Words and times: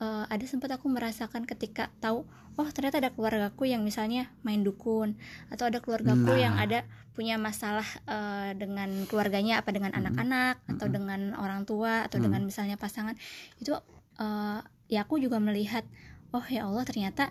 uh, 0.00 0.24
ada 0.26 0.44
sempat 0.48 0.72
aku 0.74 0.88
merasakan 0.90 1.46
ketika 1.46 1.92
tahu 2.00 2.26
oh 2.58 2.68
ternyata 2.74 2.98
ada 2.98 3.12
keluargaku 3.14 3.68
yang 3.68 3.86
misalnya 3.86 4.32
main 4.42 4.64
dukun 4.66 5.14
atau 5.52 5.70
ada 5.70 5.78
keluargaku 5.78 6.34
nah. 6.34 6.40
yang 6.40 6.54
ada 6.56 6.88
punya 7.14 7.36
masalah 7.36 7.86
uh, 8.08 8.50
dengan 8.56 9.04
keluarganya 9.06 9.60
apa 9.60 9.70
dengan 9.70 9.92
anak-anak 9.94 10.60
-hmm. 10.60 10.72
atau 10.76 10.86
-hmm. 10.88 10.96
dengan 10.96 11.20
orang 11.36 11.68
tua 11.68 12.08
atau 12.08 12.16
-hmm. 12.18 12.26
dengan 12.26 12.42
misalnya 12.48 12.76
pasangan 12.80 13.14
itu 13.60 13.76
uh, 14.18 14.60
ya 14.88 15.04
aku 15.04 15.20
juga 15.20 15.38
melihat 15.38 15.84
oh 16.32 16.44
ya 16.48 16.66
Allah 16.66 16.82
ternyata 16.88 17.30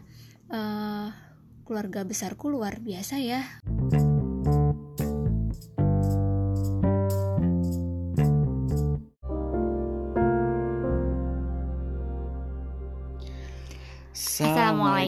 uh, 0.53 1.09
keluarga 1.65 2.01
besarku 2.01 2.49
luar 2.49 2.81
biasa 2.81 3.21
ya. 3.21 3.45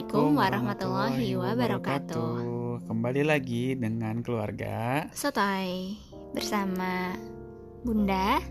Assalamualaikum 0.02 0.34
warahmatullahi 0.34 1.28
wabarakatuh. 1.38 2.34
Kembali 2.90 3.22
lagi 3.22 3.78
dengan 3.78 4.18
keluarga 4.18 5.06
Sotoy 5.14 5.94
bersama 6.34 7.14
Bunda, 7.86 8.42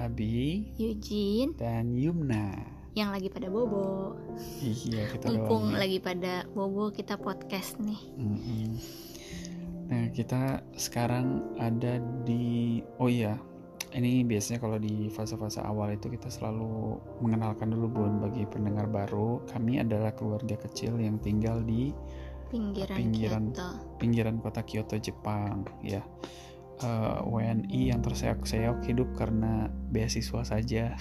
Abi, 0.00 0.64
Eugene, 0.80 1.52
dan 1.60 1.92
Yumna 1.92 2.56
yang 2.96 3.12
lagi 3.12 3.28
pada 3.28 3.52
bobo. 3.52 4.16
Iya 4.64 5.12
kita 5.12 5.28
Mumpung 5.28 5.76
lagi 5.76 6.00
pada 6.00 6.48
bobo 6.56 6.88
kita 6.88 7.20
podcast 7.20 7.76
nih. 7.84 8.00
Mm 8.16 8.38
-hmm. 8.40 8.68
Nah 9.92 10.04
kita 10.08 10.64
sekarang 10.72 11.52
ada 11.60 12.00
di 12.24 12.80
oh 12.96 13.12
iya 13.12 13.36
ini 13.94 14.26
biasanya 14.26 14.58
kalau 14.58 14.76
di 14.82 15.06
fase-fase 15.06 15.62
awal 15.62 15.94
itu 15.94 16.10
kita 16.10 16.26
selalu 16.26 16.98
mengenalkan 17.22 17.70
dulu 17.70 17.86
bun 17.86 18.18
bagi 18.18 18.42
pendengar 18.50 18.90
baru. 18.90 19.46
Kami 19.46 19.78
adalah 19.78 20.10
keluarga 20.10 20.58
kecil 20.58 20.98
yang 20.98 21.22
tinggal 21.22 21.62
di 21.62 21.94
pinggiran 22.50 22.96
pinggiran 22.98 23.44
Kyoto. 23.50 23.68
pinggiran 23.98 24.36
kota 24.42 24.60
Kyoto 24.66 24.96
Jepang 24.98 25.62
ya. 25.80 26.02
Uh, 26.82 27.22
eh, 27.22 27.62
WNI 27.62 27.80
yang 27.94 28.02
terseok-seok 28.02 28.82
hidup 28.90 29.06
karena 29.14 29.70
beasiswa 29.94 30.42
saja. 30.42 30.84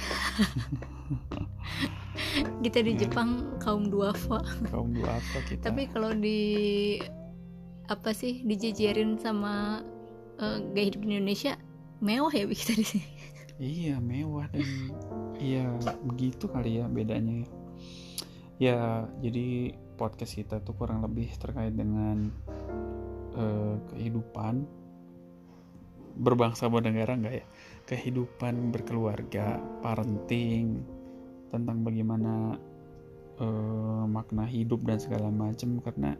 Kita 2.64 2.80
di 2.86 2.94
Jepang 2.94 3.58
kaum 3.58 3.90
duafa. 3.90 4.38
Kaum 4.70 4.94
duafa 4.94 5.42
kita. 5.50 5.74
Tapi 5.74 5.90
kalau 5.90 6.14
di 6.14 7.02
apa 7.90 8.14
sih 8.14 8.46
dijejerin 8.46 9.18
sama 9.18 9.82
uh, 10.38 10.58
gaya 10.72 10.94
hidup 10.94 11.02
di 11.04 11.10
Indonesia 11.18 11.58
mewah 12.04 12.34
ya 12.36 12.44
kita 12.46 12.76
di 12.76 12.86
sini 12.86 13.08
iya 13.64 13.96
mewah 14.04 14.52
dan 14.52 14.68
iya 15.40 15.72
begitu 16.04 16.52
kali 16.52 16.84
ya 16.84 16.86
bedanya 16.92 17.48
ya. 18.62 19.08
Jadi 19.22 19.74
podcast 20.00 20.34
kita 20.38 20.62
tuh 20.62 20.76
kurang 20.78 21.04
lebih 21.06 21.30
terkait 21.38 21.74
dengan 21.74 22.32
uh, 23.38 23.76
kehidupan 23.94 24.66
berbangsa 26.14 26.70
bernegara 26.70 27.18
enggak 27.18 27.44
ya? 27.44 27.46
Kehidupan 27.90 28.72
berkeluarga 28.72 29.60
parenting 29.84 30.86
tentang 31.52 31.84
bagaimana 31.86 32.58
uh, 33.38 34.06
makna 34.08 34.48
hidup 34.48 34.82
dan 34.88 34.98
segala 34.98 35.30
macam 35.30 35.78
karena 35.84 36.18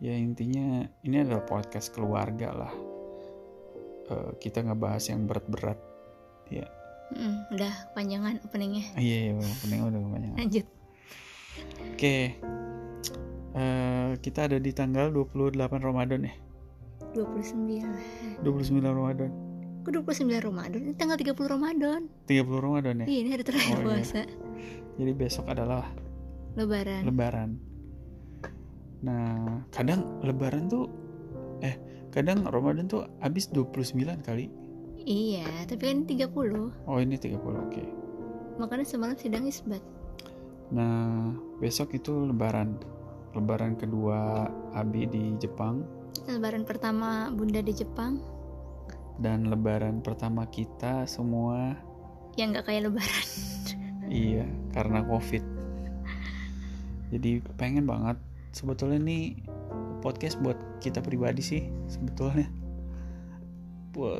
ya 0.00 0.16
intinya 0.16 0.84
ini 1.04 1.16
adalah 1.24 1.44
podcast 1.44 1.92
keluarga 1.92 2.52
lah 2.52 2.72
uh, 4.10 4.30
kita 4.42 4.66
ngebahas 4.66 5.02
yang 5.08 5.24
berat-berat. 5.30 5.78
Ya 6.50 6.66
mm, 7.14 7.54
udah 7.54 7.72
panjangan 7.94 8.38
openingnya. 8.46 8.84
Iya, 8.98 9.16
iya 9.30 9.32
opening 9.38 9.80
udah 9.86 10.00
kepanjangan. 10.00 10.38
Lanjut. 10.38 10.66
Oke. 10.66 11.94
Okay. 11.96 12.22
uh, 13.54 13.58
eh, 13.58 14.08
kita 14.22 14.46
ada 14.46 14.58
di 14.58 14.70
tanggal 14.70 15.10
28 15.10 15.58
Ramadan 15.58 16.20
ya? 16.26 16.34
29 17.14 18.46
29 18.46 18.86
Ramadan. 18.86 19.30
Kok 19.80 19.90
29 20.06 20.46
Ramadan? 20.46 20.80
Ini 20.86 20.94
tanggal 20.94 21.16
30 21.18 21.34
Ramadan. 21.34 22.00
30 22.30 22.46
Ramadan 22.46 22.94
ya? 23.02 23.06
Iya 23.10 23.18
ini 23.26 23.30
hari 23.34 23.44
terakhir 23.44 23.74
oh, 23.74 23.80
iya. 23.80 23.86
puasa. 23.86 24.22
Iya. 24.22 24.26
Jadi 25.00 25.12
besok 25.16 25.46
adalah 25.50 25.86
Lebaran. 26.54 27.02
Lebaran. 27.06 27.50
Nah 29.00 29.64
kadang 29.72 30.20
Lebaran 30.20 30.66
tuh 30.68 30.86
Eh 31.60 31.76
kadang 32.10 32.46
Ramadan 32.46 32.90
tuh 32.90 33.06
habis 33.22 33.46
29 33.50 34.26
kali. 34.26 34.50
Iya 35.00 35.46
tapi 35.64 35.82
kan 35.88 36.04
30 36.04 36.86
oh 36.86 36.98
ini 37.00 37.16
30 37.16 37.40
oke. 37.40 37.54
Okay. 37.70 37.88
makanya 38.60 38.84
semalam 38.84 39.16
sidang 39.16 39.48
isbat. 39.48 39.80
Nah 40.74 41.32
besok 41.58 41.96
itu 41.96 42.12
lebaran. 42.28 42.76
Lebaran 43.32 43.78
kedua 43.78 44.50
Abi 44.76 45.08
di 45.08 45.38
Jepang. 45.40 45.86
Lebaran 46.28 46.68
pertama 46.68 47.32
Bunda 47.32 47.64
di 47.64 47.72
Jepang. 47.72 48.20
Dan 49.16 49.48
lebaran 49.48 50.04
pertama 50.04 50.44
kita 50.48 51.08
semua. 51.08 51.76
Yang 52.36 52.60
gak 52.60 52.66
kayak 52.68 52.82
lebaran. 52.92 53.28
Iya 54.10 54.42
karena 54.74 55.06
covid. 55.06 55.38
Jadi 57.14 57.42
pengen 57.54 57.86
banget. 57.86 58.18
Sebetulnya 58.50 58.98
nih 58.98 59.38
podcast 60.00 60.40
buat 60.40 60.56
kita 60.80 61.04
pribadi 61.04 61.40
sih 61.44 61.62
sebetulnya 61.86 62.48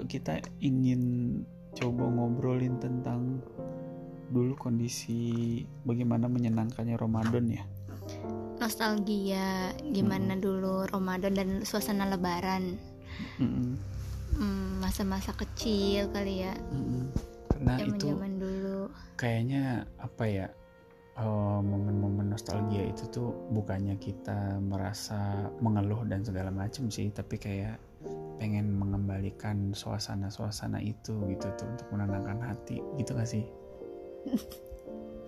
kita 0.07 0.43
ingin 0.61 1.03
coba 1.79 2.05
ngobrolin 2.11 2.77
tentang 2.83 3.39
dulu 4.31 4.55
kondisi 4.59 5.63
bagaimana 5.87 6.31
menyenangkannya 6.31 6.95
Ramadan 6.99 7.47
ya 7.51 7.63
nostalgia 8.61 9.73
gimana 9.91 10.37
hmm. 10.37 10.43
dulu 10.43 10.87
Ramadan 10.87 11.33
dan 11.35 11.49
suasana 11.67 12.07
Lebaran 12.07 12.77
masa-masa 14.79 15.33
hmm. 15.35 15.41
kecil 15.43 16.03
kali 16.13 16.47
ya 16.47 16.55
hmm. 16.55 17.11
karena 17.51 17.73
zaman 17.99 18.33
itu 18.37 18.39
dulu 18.39 18.81
kayaknya 19.17 19.85
apa 19.99 20.25
ya 20.29 20.47
momen 21.19 21.67
momen-momen 21.91 22.33
nostalgia 22.33 22.87
itu 22.87 23.05
tuh 23.11 23.29
bukannya 23.53 23.99
kita 24.01 24.57
merasa 24.63 25.51
mengeluh 25.61 26.07
dan 26.09 26.25
segala 26.25 26.49
macam 26.49 26.89
sih 26.89 27.11
tapi 27.13 27.37
kayak 27.37 27.77
pengen 28.41 28.73
mengembalikan 28.73 29.77
suasana-suasana 29.77 30.81
itu 30.81 31.13
gitu 31.29 31.47
tuh 31.61 31.67
untuk 31.69 31.87
menenangkan 31.93 32.41
hati. 32.41 32.81
Gitu 32.97 33.13
gak 33.13 33.29
sih? 33.29 33.45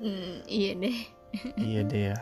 Mm, 0.03 0.43
iya 0.51 0.71
deh. 0.75 0.99
Iya 1.63 1.81
deh 1.87 2.03
ya. 2.11 2.19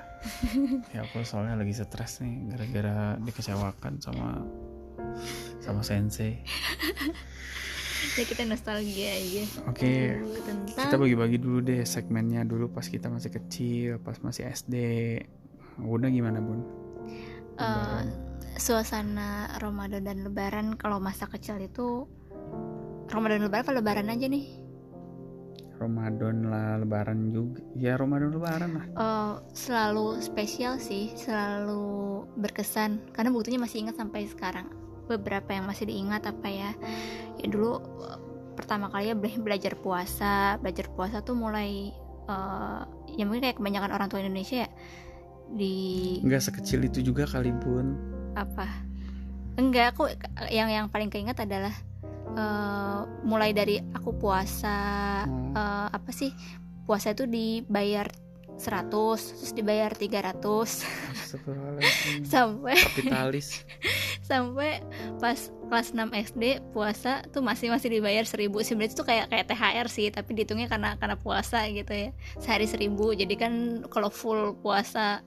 Ya 0.93 1.00
aku 1.00 1.25
soalnya 1.25 1.56
lagi 1.56 1.72
stres 1.72 2.20
nih 2.20 2.53
gara-gara 2.53 3.16
dikecewakan 3.25 4.04
sama 4.04 4.44
sama 5.65 5.81
sensei 5.81 6.44
ya 8.16 8.25
kita 8.25 8.43
nostalgia 8.49 9.11
aja. 9.15 9.44
Oke. 9.69 10.21
Okay. 10.21 10.75
kita 10.77 10.97
bagi-bagi 10.97 11.38
dulu 11.41 11.59
deh 11.65 11.83
segmennya 11.84 12.43
dulu 12.44 12.71
pas 12.72 12.87
kita 12.87 13.09
masih 13.12 13.31
kecil 13.31 13.91
pas 14.00 14.16
masih 14.21 14.49
SD 14.49 14.75
Bunda 15.81 16.12
gimana 16.12 16.38
bun? 16.44 16.61
Uh, 17.61 18.05
suasana 18.56 19.53
Ramadan 19.61 20.05
dan 20.05 20.25
Lebaran 20.25 20.77
kalau 20.77 21.00
masa 21.00 21.28
kecil 21.28 21.61
itu 21.61 22.09
Ramadan 23.09 23.41
dan 23.41 23.44
Lebaran 23.49 23.65
apa 23.65 23.72
Lebaran 23.77 24.09
aja 24.12 24.27
nih? 24.28 24.47
Ramadan 25.81 26.37
lah 26.44 26.77
Lebaran 26.77 27.32
juga. 27.32 27.65
Ya 27.72 27.97
Ramadan 27.97 28.37
Lebaran 28.37 28.71
lah. 28.77 28.87
Uh, 28.93 29.34
selalu 29.56 30.21
spesial 30.21 30.77
sih 30.77 31.09
selalu 31.17 32.28
berkesan. 32.37 33.00
Karena 33.17 33.32
buktinya 33.32 33.65
masih 33.65 33.88
ingat 33.88 33.97
sampai 33.97 34.28
sekarang 34.28 34.69
beberapa 35.10 35.50
yang 35.50 35.66
masih 35.66 35.91
diingat 35.91 36.22
apa 36.31 36.47
ya. 36.47 36.71
Ya 37.43 37.47
dulu 37.50 37.82
pertama 38.54 38.93
kali 38.93 39.10
ya 39.10 39.16
belajar 39.16 39.75
puasa. 39.78 40.56
Belajar 40.62 40.87
puasa 40.94 41.25
tuh 41.26 41.34
mulai 41.34 41.91
uh, 42.31 42.87
ya 43.10 43.26
mungkin 43.26 43.50
kayak 43.50 43.59
kebanyakan 43.59 43.91
orang 43.91 44.06
tua 44.06 44.22
Indonesia 44.22 44.66
ya 44.66 44.70
di 45.50 45.75
nggak 46.23 46.43
sekecil 46.46 46.87
itu 46.87 47.02
juga 47.02 47.26
kali 47.26 47.50
bun. 47.50 47.99
Apa? 48.38 48.67
Enggak 49.58 49.99
aku 49.99 50.06
yang 50.49 50.70
yang 50.70 50.87
paling 50.87 51.11
keinget 51.11 51.43
adalah 51.43 51.75
uh, 52.38 53.02
mulai 53.26 53.50
dari 53.50 53.82
aku 53.82 54.14
puasa 54.14 54.79
hmm. 55.26 55.52
uh, 55.58 55.88
apa 55.90 56.11
sih 56.14 56.31
puasa 56.87 57.14
itu 57.14 57.26
dibayar 57.26 58.06
100 58.60 58.92
terus 58.92 59.52
dibayar 59.56 59.88
300 59.88 60.84
sampai 62.28 62.76
kapitalis. 62.76 63.64
Sampai 64.30 64.78
pas 65.18 65.50
kelas 65.66 65.90
6 65.90 66.06
SD 66.30 66.44
puasa 66.70 67.24
tuh 67.34 67.42
masih 67.42 67.72
masih 67.72 67.98
dibayar 67.98 68.22
1000 68.22 68.46
sebenarnya 68.62 68.94
itu 68.94 69.02
kayak 69.02 69.26
kayak 69.26 69.46
THR 69.50 69.86
sih 69.90 70.06
tapi 70.12 70.38
dihitungnya 70.38 70.70
karena 70.70 70.94
karena 71.00 71.16
puasa 71.18 71.66
gitu 71.72 71.90
ya. 71.90 72.14
Sehari 72.38 72.68
1000 72.68 72.94
jadi 72.94 73.34
kan 73.34 73.52
kalau 73.90 74.12
full 74.12 74.54
puasa 74.60 75.24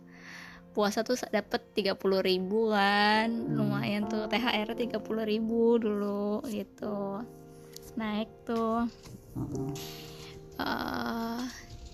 puasa 0.73 1.05
tuh 1.05 1.19
dapat 1.29 1.61
30 1.75 1.97
ribu 2.23 2.71
kan. 2.71 3.27
Hmm. 3.27 3.55
lumayan 3.59 4.07
tuh 4.07 4.29
THR 4.29 4.71
30 4.71 5.01
ribu 5.25 5.81
dulu 5.81 6.45
gitu. 6.47 7.19
Naik 7.99 8.29
tuh. 8.45 8.89
Uh, 10.57 11.41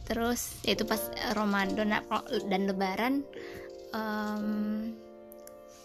terus 0.10 0.58
yaitu 0.66 0.84
pas 0.90 1.00
Ramadan 1.38 2.02
dan 2.50 2.62
Lebaran 2.66 3.22
um, 3.94 4.90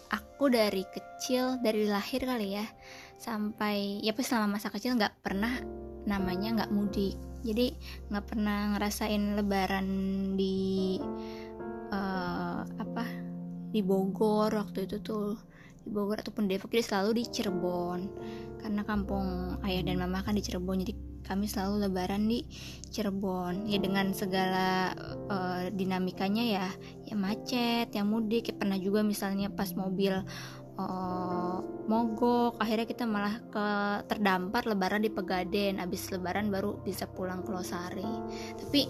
aku 0.09 0.49
dari 0.49 0.81
kecil 0.89 1.61
dari 1.61 1.85
lahir 1.85 2.25
kali 2.25 2.57
ya 2.57 2.65
sampai 3.21 4.03
ya 4.03 4.11
pas 4.11 4.25
selama 4.25 4.59
masa 4.59 4.73
kecil 4.73 4.97
nggak 4.97 5.23
pernah 5.23 5.61
namanya 6.05 6.61
nggak 6.61 6.73
mudik. 6.73 7.17
Jadi 7.45 7.73
nggak 8.09 8.25
pernah 8.25 8.73
ngerasain 8.77 9.37
Lebaran 9.37 9.87
di 10.37 10.97
uh, 11.93 12.61
apa 12.65 13.05
di 13.69 13.81
Bogor 13.81 14.53
waktu 14.53 14.89
itu 14.89 14.97
tuh 15.01 15.37
di 15.85 15.89
Bogor 15.93 16.17
ataupun 16.19 16.49
Depok 16.49 16.73
jadi 16.73 16.83
selalu 16.83 17.21
di 17.21 17.23
Cirebon. 17.29 17.99
Karena 18.59 18.81
kampung 18.81 19.55
ayah 19.61 19.85
dan 19.85 20.01
mama 20.01 20.25
kan 20.25 20.33
di 20.33 20.41
Cirebon 20.41 20.81
jadi 20.81 20.97
kami 21.25 21.45
selalu 21.45 21.85
lebaran 21.85 22.25
di 22.25 22.41
Cirebon. 22.89 23.69
Ya 23.69 23.77
dengan 23.77 24.09
segala 24.17 24.97
uh, 25.29 25.69
dinamikanya 25.69 26.43
ya 26.43 26.67
ya 27.05 27.13
macet 27.13 27.93
ya 27.93 28.01
mudik. 28.01 28.49
Ya 28.49 28.55
pernah 28.57 28.81
juga 28.81 29.05
misalnya 29.05 29.53
pas 29.53 29.69
mobil 29.77 30.17
uh, 30.81 31.57
mogok 31.85 32.57
akhirnya 32.57 32.89
kita 32.89 33.05
malah 33.05 33.37
ke 33.53 33.67
terdampar 34.09 34.65
lebaran 34.65 35.05
di 35.05 35.13
Pegaden 35.13 35.77
abis 35.77 36.09
lebaran 36.09 36.49
baru 36.49 36.81
bisa 36.81 37.05
pulang 37.05 37.45
ke 37.45 37.53
Losari. 37.53 38.09
Tapi 38.57 38.81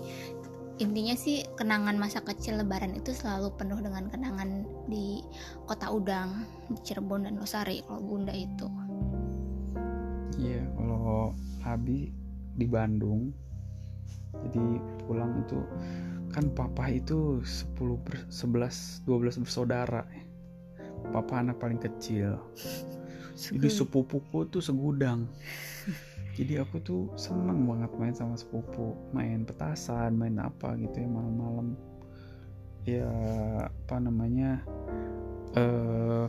intinya 0.75 1.15
sih 1.15 1.47
kenangan 1.55 1.95
masa 1.95 2.19
kecil 2.19 2.59
lebaran 2.59 2.91
itu 2.99 3.15
selalu 3.15 3.55
penuh 3.55 3.79
dengan 3.79 4.11
kenangan 4.11 4.67
di 4.91 5.23
kota 5.63 5.87
Udang 5.87 6.43
di 6.67 6.79
Cirebon 6.83 7.23
dan 7.23 7.39
Losari 7.39 7.79
kalau 7.87 8.03
bunda 8.03 8.35
itu. 8.35 8.67
Iya 10.35 10.67
kalau 10.75 11.31
Abi 11.63 12.11
di 12.59 12.67
Bandung 12.67 13.31
jadi 14.35 14.63
pulang 15.07 15.31
itu 15.47 15.63
kan 16.35 16.51
papa 16.51 16.91
itu 16.91 17.39
10 17.39 17.79
ber, 18.03 18.27
11 18.27 19.07
12 19.07 19.43
bersaudara. 19.47 20.03
Papa 21.15 21.39
anak 21.39 21.61
paling 21.63 21.79
kecil. 21.79 22.35
Jadi 23.35 23.67
sepupuku 23.67 24.47
tuh 24.51 24.63
segudang 24.63 25.27
jadi 26.35 26.67
aku 26.67 26.83
tuh 26.83 27.03
seneng 27.15 27.63
banget 27.63 27.91
main 27.95 28.11
sama 28.11 28.35
sepupu. 28.35 28.91
Main 29.15 29.47
petasan 29.47 30.19
main 30.19 30.35
apa 30.43 30.75
gitu 30.75 30.99
ya 30.99 31.07
malam-malam. 31.07 31.79
Ya 32.83 33.09
apa 33.71 33.95
namanya 34.03 34.59
eh 35.55 36.27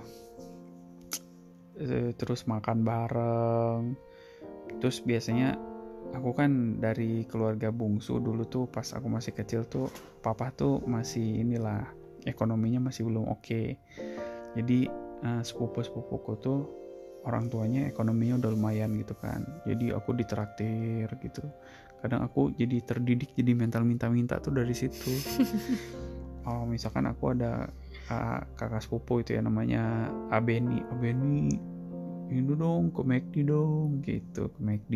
uh, 1.82 2.10
terus 2.14 2.46
makan 2.46 2.86
bareng. 2.86 3.98
Terus 4.78 5.02
biasanya 5.02 5.58
aku 6.14 6.30
kan 6.38 6.78
dari 6.78 7.26
keluarga 7.26 7.74
bungsu 7.74 8.22
dulu 8.22 8.46
tuh 8.46 8.70
pas 8.70 8.86
aku 8.94 9.10
masih 9.10 9.34
kecil 9.34 9.66
tuh 9.66 9.90
papa 10.22 10.54
tuh 10.54 10.78
masih 10.86 11.42
inilah 11.42 11.82
ekonominya 12.22 12.78
masih 12.78 13.10
belum 13.10 13.26
oke. 13.26 13.42
Okay. 13.42 13.82
jadi 14.56 14.88
uh, 15.26 15.42
sepupu 15.44 15.84
sepupuku 15.84 16.32
tuh 16.40 16.85
orang 17.26 17.50
tuanya 17.50 17.90
ekonominya 17.90 18.38
udah 18.40 18.50
lumayan 18.54 18.94
gitu 18.96 19.18
kan. 19.18 19.42
Jadi 19.66 19.90
aku 19.90 20.14
ditraktir 20.14 21.10
gitu. 21.20 21.42
Kadang 21.98 22.22
aku 22.22 22.54
jadi 22.54 22.78
terdidik 22.86 23.34
jadi 23.34 23.52
mental 23.52 23.82
minta-minta 23.82 24.38
tuh 24.38 24.54
dari 24.54 24.72
situ. 24.72 25.12
Oh 26.46 26.62
misalkan 26.62 27.10
aku 27.10 27.34
ada 27.34 27.66
uh, 28.06 28.38
kakak 28.54 28.78
sepupu 28.78 29.18
itu 29.18 29.34
ya 29.34 29.42
namanya 29.42 30.06
Abeni. 30.30 30.78
Abeni 30.94 31.58
ini 32.26 32.58
dong 32.58 32.90
ke 32.90 33.06
McD 33.06 33.34
dong 33.46 34.02
gitu. 34.02 34.50
Ke 34.50 34.58
McD 34.58 34.94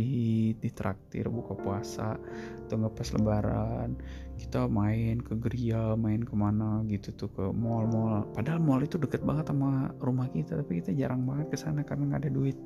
ditraktir 0.59 1.31
buka 1.31 1.55
puasa 1.55 2.19
atau 2.67 2.75
nggak 2.75 2.94
pas 2.99 3.09
lebaran. 3.15 3.88
Kita 4.35 4.67
main 4.67 5.23
ke 5.23 5.38
Geria 5.38 5.94
main 5.94 6.27
ke 6.27 6.35
mana 6.35 6.82
gitu 6.91 7.15
tuh 7.15 7.31
ke 7.31 7.44
mall-mall. 7.55 8.27
Padahal 8.35 8.59
mall 8.59 8.82
itu 8.82 8.99
deket 8.99 9.23
banget 9.23 9.47
sama 9.55 9.94
rumah 10.03 10.27
kita 10.32 10.59
tapi 10.59 10.82
kita 10.82 10.91
jarang 10.97 11.23
banget 11.23 11.55
ke 11.55 11.56
sana 11.59 11.87
karena 11.87 12.11
nggak 12.11 12.23
ada 12.27 12.32
duit. 12.35 12.59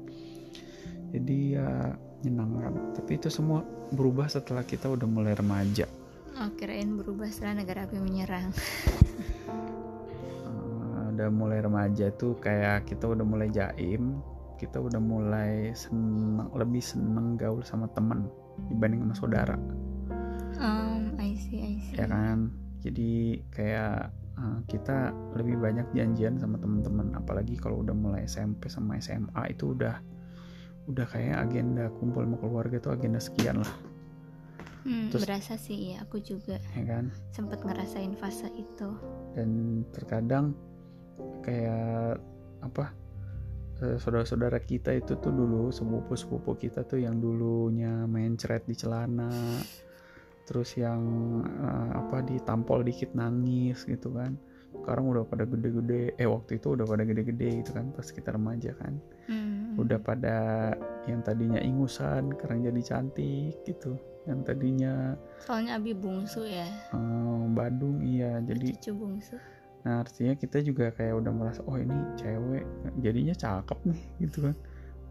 Jadi 1.13 1.39
ya 1.55 1.93
menyenangkan 2.25 2.97
tapi 2.97 3.21
itu 3.21 3.29
semua 3.29 3.61
berubah 3.93 4.33
setelah 4.33 4.65
kita 4.65 4.89
udah 4.89 5.05
mulai 5.05 5.37
remaja. 5.37 5.85
Oh 6.41 6.51
kirain 6.57 6.99
berubah 6.99 7.29
setelah 7.29 7.63
negara 7.63 7.85
api 7.85 8.01
menyerang. 8.01 8.49
Uh, 10.43 11.05
udah 11.15 11.29
mulai 11.31 11.61
remaja 11.63 12.11
tuh 12.17 12.35
kayak 12.41 12.89
kita 12.91 13.07
udah 13.07 13.23
mulai 13.23 13.53
jaim 13.53 14.19
kita 14.65 14.81
udah 14.81 14.97
mulai 14.97 15.77
seneng 15.77 16.49
lebih 16.57 16.81
seneng 16.81 17.37
gaul 17.37 17.61
sama 17.61 17.85
temen 17.93 18.25
dibanding 18.73 19.05
sama 19.05 19.15
saudara. 19.17 19.57
Um, 20.57 21.13
I 21.21 21.37
see, 21.37 21.61
I 21.61 21.75
see. 21.85 22.01
Ya 22.01 22.09
kan, 22.09 22.49
jadi 22.81 23.43
kayak 23.53 24.09
uh, 24.41 24.59
kita 24.65 25.13
lebih 25.37 25.61
banyak 25.61 25.85
janjian 25.93 26.41
sama 26.41 26.57
temen-temen, 26.57 27.13
apalagi 27.13 27.61
kalau 27.61 27.85
udah 27.85 27.93
mulai 27.93 28.25
SMP 28.25 28.73
sama 28.73 28.97
SMA 29.03 29.53
itu 29.53 29.77
udah 29.77 30.01
udah 30.85 31.07
kayak 31.09 31.49
agenda 31.49 31.89
kumpul 32.01 32.25
sama 32.25 32.37
keluarga 32.41 32.77
tuh 32.81 32.93
agenda 32.97 33.21
sekian 33.21 33.61
lah. 33.61 33.73
Hmm, 34.85 35.09
Terus, 35.09 35.25
berasa 35.25 35.57
sih 35.57 35.97
ya 35.97 36.05
aku 36.05 36.21
juga. 36.21 36.61
Ya 36.77 36.85
kan? 36.85 37.09
Sempet 37.33 37.65
ngerasain 37.65 38.13
fase 38.21 38.53
itu. 38.53 38.89
Dan 39.33 39.81
terkadang 39.97 40.53
kayak 41.41 42.21
apa? 42.61 42.93
Eh, 43.83 43.99
saudara-saudara 43.99 44.63
kita 44.63 44.95
itu 44.95 45.19
tuh 45.19 45.35
dulu 45.35 45.75
sepupu-sepupu 45.75 46.55
kita 46.55 46.87
tuh 46.87 47.03
yang 47.03 47.19
dulunya 47.19 48.07
main 48.07 48.39
ceret 48.39 48.63
di 48.71 48.79
celana 48.79 49.31
terus 50.45 50.77
yang 50.77 51.01
uh, 51.41 52.05
apa 52.05 52.21
ditampol 52.21 52.85
dikit 52.85 53.17
nangis 53.17 53.83
gitu 53.89 54.15
kan. 54.15 54.37
Sekarang 54.77 55.11
udah 55.11 55.25
pada 55.27 55.49
gede-gede 55.49 56.15
eh 56.21 56.29
waktu 56.29 56.61
itu 56.61 56.77
udah 56.77 56.87
pada 56.87 57.03
gede-gede 57.03 57.65
gitu 57.65 57.71
kan 57.75 57.91
pas 57.91 58.07
kita 58.07 58.37
remaja 58.37 58.77
kan. 58.79 58.95
Hmm. 59.25 59.81
udah 59.81 59.97
pada 60.05 60.37
yang 61.09 61.25
tadinya 61.25 61.57
ingusan 61.59 62.31
sekarang 62.37 62.63
jadi 62.63 62.81
cantik 62.85 63.57
gitu. 63.65 63.97
Yang 64.29 64.41
tadinya 64.53 65.17
soalnya 65.43 65.81
abi 65.81 65.97
bungsu 65.97 66.47
ya. 66.47 66.69
Uh, 66.93 67.49
Bandung 67.51 68.05
iya 68.05 68.39
jadi 68.45 68.77
cucu 68.79 68.93
bungsu 68.95 69.37
Nah 69.85 70.01
artinya 70.01 70.35
kita 70.37 70.65
juga 70.65 70.91
kayak 70.97 71.21
udah 71.21 71.33
merasa 71.33 71.61
oh 71.69 71.77
ini 71.77 71.95
cewek 72.17 72.65
jadinya 73.05 73.35
cakep 73.37 73.79
nih 73.89 74.03
gitu 74.25 74.51
kan. 74.51 74.57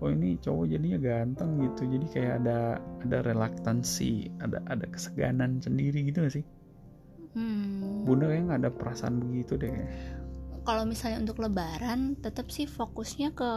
Oh 0.02 0.10
ini 0.12 0.36
cowok 0.42 0.66
jadinya 0.68 1.00
ganteng 1.00 1.62
gitu. 1.64 1.81
Jadi 1.88 2.06
kayak 2.12 2.34
ada 2.44 2.81
ada 3.06 3.18
relaktansi, 3.24 4.34
ada 4.44 4.60
ada 4.68 4.86
keseganan 4.90 5.64
sendiri 5.64 6.04
gitu 6.04 6.25
gak 6.25 6.36
sih? 6.42 6.46
Hmm. 7.34 8.04
Bunda 8.06 8.30
kayak 8.30 8.44
nggak 8.46 8.60
ada 8.68 8.72
perasaan 8.74 9.24
begitu 9.24 9.58
deh. 9.58 9.74
Kalau 10.63 10.84
misalnya 10.86 11.24
untuk 11.24 11.42
Lebaran, 11.42 12.20
tetap 12.20 12.48
sih 12.51 12.70
fokusnya 12.70 13.36
ke 13.36 13.51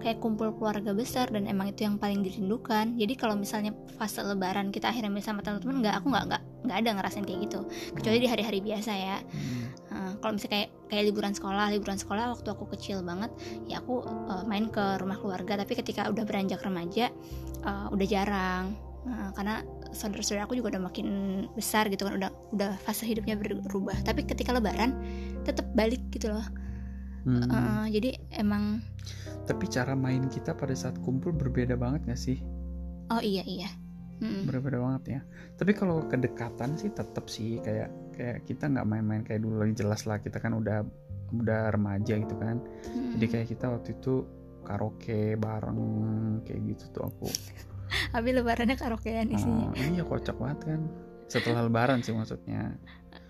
kayak 0.00 0.22
kumpul 0.22 0.54
keluarga 0.54 0.92
besar 0.94 1.28
dan 1.32 1.48
emang 1.50 1.72
itu 1.72 1.82
yang 1.82 1.98
paling 1.98 2.22
dirindukan 2.22 2.94
jadi 2.94 3.12
kalau 3.18 3.34
misalnya 3.34 3.74
fase 3.98 4.22
lebaran 4.22 4.70
kita 4.70 4.92
akhirnya 4.92 5.10
sama 5.24 5.42
teman-teman 5.42 5.82
nggak 5.82 5.94
aku 6.00 6.06
nggak 6.12 6.24
nggak 6.30 6.42
nggak 6.68 6.78
ada 6.84 6.90
ngerasain 7.00 7.26
kayak 7.26 7.40
gitu 7.48 7.60
kecuali 7.96 8.18
di 8.22 8.28
hari-hari 8.28 8.60
biasa 8.62 8.92
ya 8.94 9.16
hmm. 9.18 9.85
Kalau 10.20 10.36
misalnya 10.36 10.52
kayak 10.66 10.70
kayak 10.86 11.04
liburan 11.10 11.32
sekolah 11.34 11.66
liburan 11.72 11.98
sekolah 11.98 12.24
waktu 12.32 12.48
aku 12.52 12.64
kecil 12.76 13.02
banget 13.02 13.30
ya 13.66 13.82
aku 13.82 14.06
uh, 14.06 14.44
main 14.46 14.70
ke 14.70 15.00
rumah 15.00 15.18
keluarga. 15.18 15.60
Tapi 15.60 15.72
ketika 15.78 16.08
udah 16.08 16.24
beranjak 16.24 16.60
remaja 16.62 17.10
uh, 17.64 17.88
udah 17.92 18.06
jarang. 18.06 18.76
Uh, 19.06 19.30
karena 19.38 19.62
saudara-saudara 19.94 20.50
aku 20.50 20.58
juga 20.58 20.74
udah 20.74 20.82
makin 20.90 21.08
besar 21.54 21.86
gitu 21.86 22.10
kan 22.10 22.18
udah 22.18 22.30
udah 22.52 22.74
fase 22.82 23.06
hidupnya 23.06 23.38
berubah. 23.38 23.94
Tapi 24.02 24.26
ketika 24.26 24.50
lebaran 24.50 24.98
tetap 25.46 25.66
balik 25.78 26.02
gitu 26.10 26.34
loh. 26.34 26.46
Hmm. 27.26 27.42
uh, 27.50 27.86
jadi 27.90 28.14
emang 28.38 28.78
tapi 29.46 29.66
cara 29.70 29.94
main 29.94 30.26
kita 30.26 30.54
pada 30.54 30.74
saat 30.74 30.98
kumpul 31.02 31.30
berbeda 31.30 31.78
banget 31.78 32.02
gak 32.10 32.18
sih? 32.18 32.38
Oh 33.10 33.22
iya 33.22 33.46
iya. 33.46 33.70
Hmm. 34.16 34.48
berbeda 34.48 34.80
banget 34.80 35.02
ya. 35.06 35.20
Tapi 35.60 35.76
kalau 35.76 36.02
kedekatan 36.08 36.74
sih 36.74 36.88
tetap 36.90 37.28
sih 37.28 37.60
kayak 37.60 37.92
kayak 38.16 38.48
kita 38.48 38.64
nggak 38.72 38.86
main-main 38.88 39.22
kayak 39.22 39.44
dulu 39.44 39.62
lagi 39.62 39.74
jelas 39.76 40.08
lah 40.08 40.18
kita 40.18 40.40
kan 40.40 40.56
udah 40.56 40.82
udah 41.36 41.70
remaja 41.74 42.16
gitu 42.16 42.34
kan 42.38 42.58
hmm. 42.58 43.18
jadi 43.18 43.26
kayak 43.28 43.46
kita 43.52 43.66
waktu 43.68 43.88
itu 43.98 44.24
karaoke 44.66 45.38
bareng 45.38 45.80
kayak 46.42 46.60
gitu 46.74 46.84
tuh 46.96 47.02
aku 47.06 47.28
Habis 47.86 48.32
lebarannya 48.34 48.74
karaokean 48.74 49.30
isinya. 49.30 49.70
Oh, 49.70 49.78
iya 49.78 50.02
kocak 50.02 50.36
banget 50.42 50.74
kan. 50.74 50.80
Setelah 51.30 51.70
lebaran 51.70 52.02
sih 52.02 52.10
maksudnya. 52.10 52.74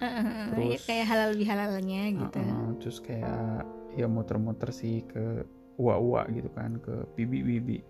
Uh, 0.00 0.52
terus 0.56 0.84
kayak 0.88 1.06
halal 1.12 1.36
bihalalnya 1.36 2.02
gitu. 2.12 2.40
Uh, 2.40 2.48
uh, 2.48 2.70
terus 2.80 2.98
kayak 3.04 3.68
ya 3.96 4.08
muter-muter 4.08 4.72
sih 4.72 5.04
ke 5.04 5.44
uwa-uwa 5.76 6.24
gitu 6.32 6.48
kan 6.52 6.80
ke 6.80 7.04
bibi-bibi 7.16 7.80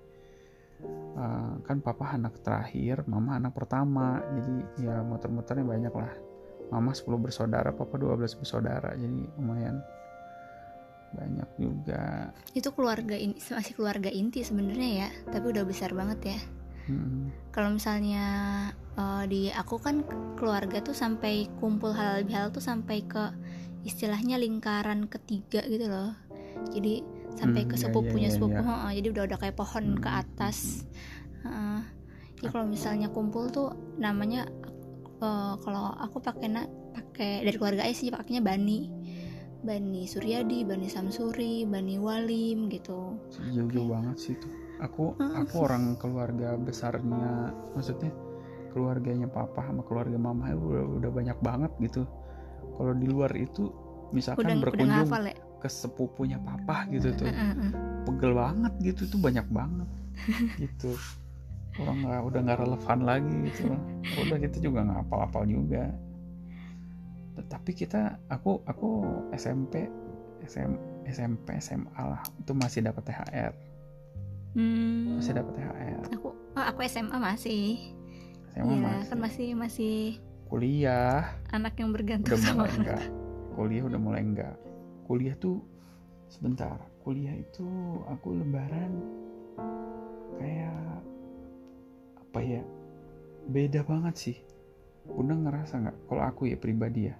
uh, 1.18 1.54
kan 1.62 1.78
papa 1.82 2.14
anak 2.14 2.42
terakhir 2.42 3.06
mama 3.06 3.38
anak 3.38 3.54
pertama 3.54 4.22
jadi 4.38 4.54
ya 4.82 4.94
muter-muternya 5.06 5.66
banyak 5.66 5.94
lah 5.94 6.12
mama 6.68 6.90
10 6.92 7.06
bersaudara 7.18 7.70
papa 7.70 7.94
12 7.96 8.38
bersaudara 8.38 8.94
jadi 8.94 9.20
lumayan 9.38 9.80
banyak 11.14 11.48
juga 11.56 12.34
itu 12.52 12.68
keluarga 12.74 13.16
ini 13.16 13.38
masih 13.38 13.72
keluarga 13.72 14.10
inti 14.10 14.42
sebenarnya 14.42 14.90
ya 15.06 15.08
tapi 15.30 15.54
udah 15.54 15.64
besar 15.64 15.94
banget 15.94 16.36
ya 16.36 16.38
Mm-mm. 16.86 17.30
kalau 17.50 17.72
misalnya 17.72 18.24
eh, 18.94 19.24
di 19.26 19.40
aku 19.48 19.80
kan 19.80 20.02
keluarga 20.36 20.82
tuh 20.82 20.92
sampai 20.92 21.48
kumpul 21.56 21.94
halal 21.94 22.26
bihalal 22.26 22.52
tuh 22.52 22.60
sampai 22.60 23.06
ke 23.06 23.32
istilahnya 23.82 24.36
lingkaran 24.36 25.06
ketiga 25.06 25.62
gitu 25.64 25.86
loh 25.86 26.12
jadi 26.74 27.00
sampai 27.36 27.62
Hmm, 27.62 27.70
ke 27.70 27.76
iya, 27.76 27.80
sepupunya 27.80 28.28
iya, 28.28 28.32
iya, 28.32 28.34
sepupu 28.34 28.60
iya. 28.60 28.66
heeh, 28.66 28.90
jadi 29.00 29.08
udah 29.14 29.22
udah 29.28 29.38
kayak 29.38 29.56
pohon 29.56 29.86
ke 29.96 30.08
Hmm, 30.08 30.10
atas 30.10 30.88
Heeh. 31.42 31.80
jadi 32.36 32.48
kalau 32.50 32.66
misalnya 32.66 33.08
kumpul 33.08 33.48
tuh 33.48 33.72
namanya 33.96 34.44
eh, 35.20 35.54
kalau 35.60 35.84
aku 35.96 36.18
pakai 36.20 36.48
na 36.48 36.62
pakai 36.92 37.44
dari 37.44 37.56
keluarga 37.56 37.84
ayah 37.84 37.96
sih 37.96 38.12
pakainya 38.12 38.42
bani. 38.42 38.90
Bani 39.66 40.06
suryadi 40.06 40.62
bani 40.62 40.86
samsuri 40.86 41.66
bani 41.66 41.98
walim 41.98 42.70
gitu. 42.70 43.18
Jauh-jauh 43.50 43.88
banget 43.90 44.16
sih 44.20 44.32
itu. 44.38 44.46
Aku 44.78 45.16
Mm. 45.16 45.42
aku 45.42 45.54
orang 45.64 45.84
keluarga 45.96 46.54
besarnya 46.54 47.50
maksudnya 47.74 48.12
keluarganya 48.70 49.26
papa 49.26 49.64
sama 49.64 49.82
keluarga 49.88 50.20
mama 50.20 50.52
itu 50.52 50.60
udah, 50.60 50.84
udah 51.00 51.10
banyak 51.10 51.38
banget 51.40 51.72
gitu. 51.82 52.04
Kalau 52.76 52.92
di 52.92 53.08
luar 53.08 53.32
itu 53.34 53.72
udah 53.72 54.14
misalkan 54.14 54.46
udah 54.46 54.62
berkunjung 54.62 55.08
ngafal 55.08 55.24
ya? 55.26 55.36
ke 55.56 55.68
sepupunya 55.72 56.38
papa 56.38 56.86
gitu 56.92 57.08
tuh 57.16 57.26
Heeh, 57.26 57.52
heeh. 57.56 57.72
pegel 58.06 58.32
banget 58.36 58.72
gitu 58.84 59.02
tuh 59.10 59.18
banyak 59.18 59.46
banget 59.50 59.88
gitu 60.62 60.92
orang 61.80 61.98
nggak 62.02 62.22
udah 62.24 62.40
nggak 62.44 62.58
relevan 62.60 62.98
lagi 63.04 63.34
gitu. 63.48 63.62
Udah 64.22 64.38
kita 64.40 64.56
juga 64.60 64.78
nggak 64.84 65.00
apal-apal 65.06 65.44
juga. 65.44 65.84
Tetapi 67.36 67.70
kita 67.76 68.16
aku 68.28 68.64
aku 68.64 68.88
SMP 69.36 69.86
SM, 70.46 70.72
SMP 71.06 71.58
SMA 71.58 72.00
lah. 72.00 72.22
Itu 72.40 72.56
masih 72.56 72.86
dapat 72.86 73.02
THR 73.06 73.52
Hmm, 74.56 75.20
masih 75.20 75.36
dapat 75.36 75.52
THR 75.52 76.00
aku 76.16 76.32
oh, 76.32 76.64
aku 76.64 76.80
SMA 76.88 77.12
masih. 77.20 77.92
SMA 78.56 78.72
Iya, 78.72 78.80
masih. 78.80 79.08
kan 79.12 79.18
masih 79.20 79.48
masih 79.52 79.96
kuliah. 80.48 81.28
anak 81.52 81.76
yang 81.76 81.92
bergantung 81.92 82.40
udah 82.40 82.40
sama 82.40 82.64
mulai 82.64 82.72
enggak. 82.80 83.04
Kuliah 83.52 83.84
udah 83.84 84.00
mulai 84.00 84.22
enggak. 84.24 84.56
Kuliah 85.04 85.36
tuh 85.36 85.60
sebentar. 86.32 86.80
Kuliah 87.04 87.36
itu 87.36 87.68
aku 88.08 88.32
lebaran 88.32 88.92
kayak 90.40 91.04
apa 92.36 92.44
ya? 92.44 92.60
Beda 93.48 93.80
banget 93.80 94.14
sih. 94.20 94.36
Bunda 95.08 95.32
ngerasa 95.32 95.80
nggak? 95.80 95.96
Kalau 96.04 96.20
aku 96.28 96.52
ya 96.52 96.60
pribadi 96.60 97.08
ya. 97.08 97.16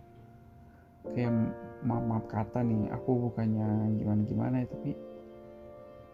Kayak 1.16 1.56
maaf, 1.88 2.04
maaf 2.04 2.24
kata 2.28 2.60
nih 2.60 2.92
aku 2.92 3.32
bukannya 3.32 3.96
gimana 3.96 4.20
gimana 4.28 4.54
ya 4.60 4.66
tapi 4.68 4.92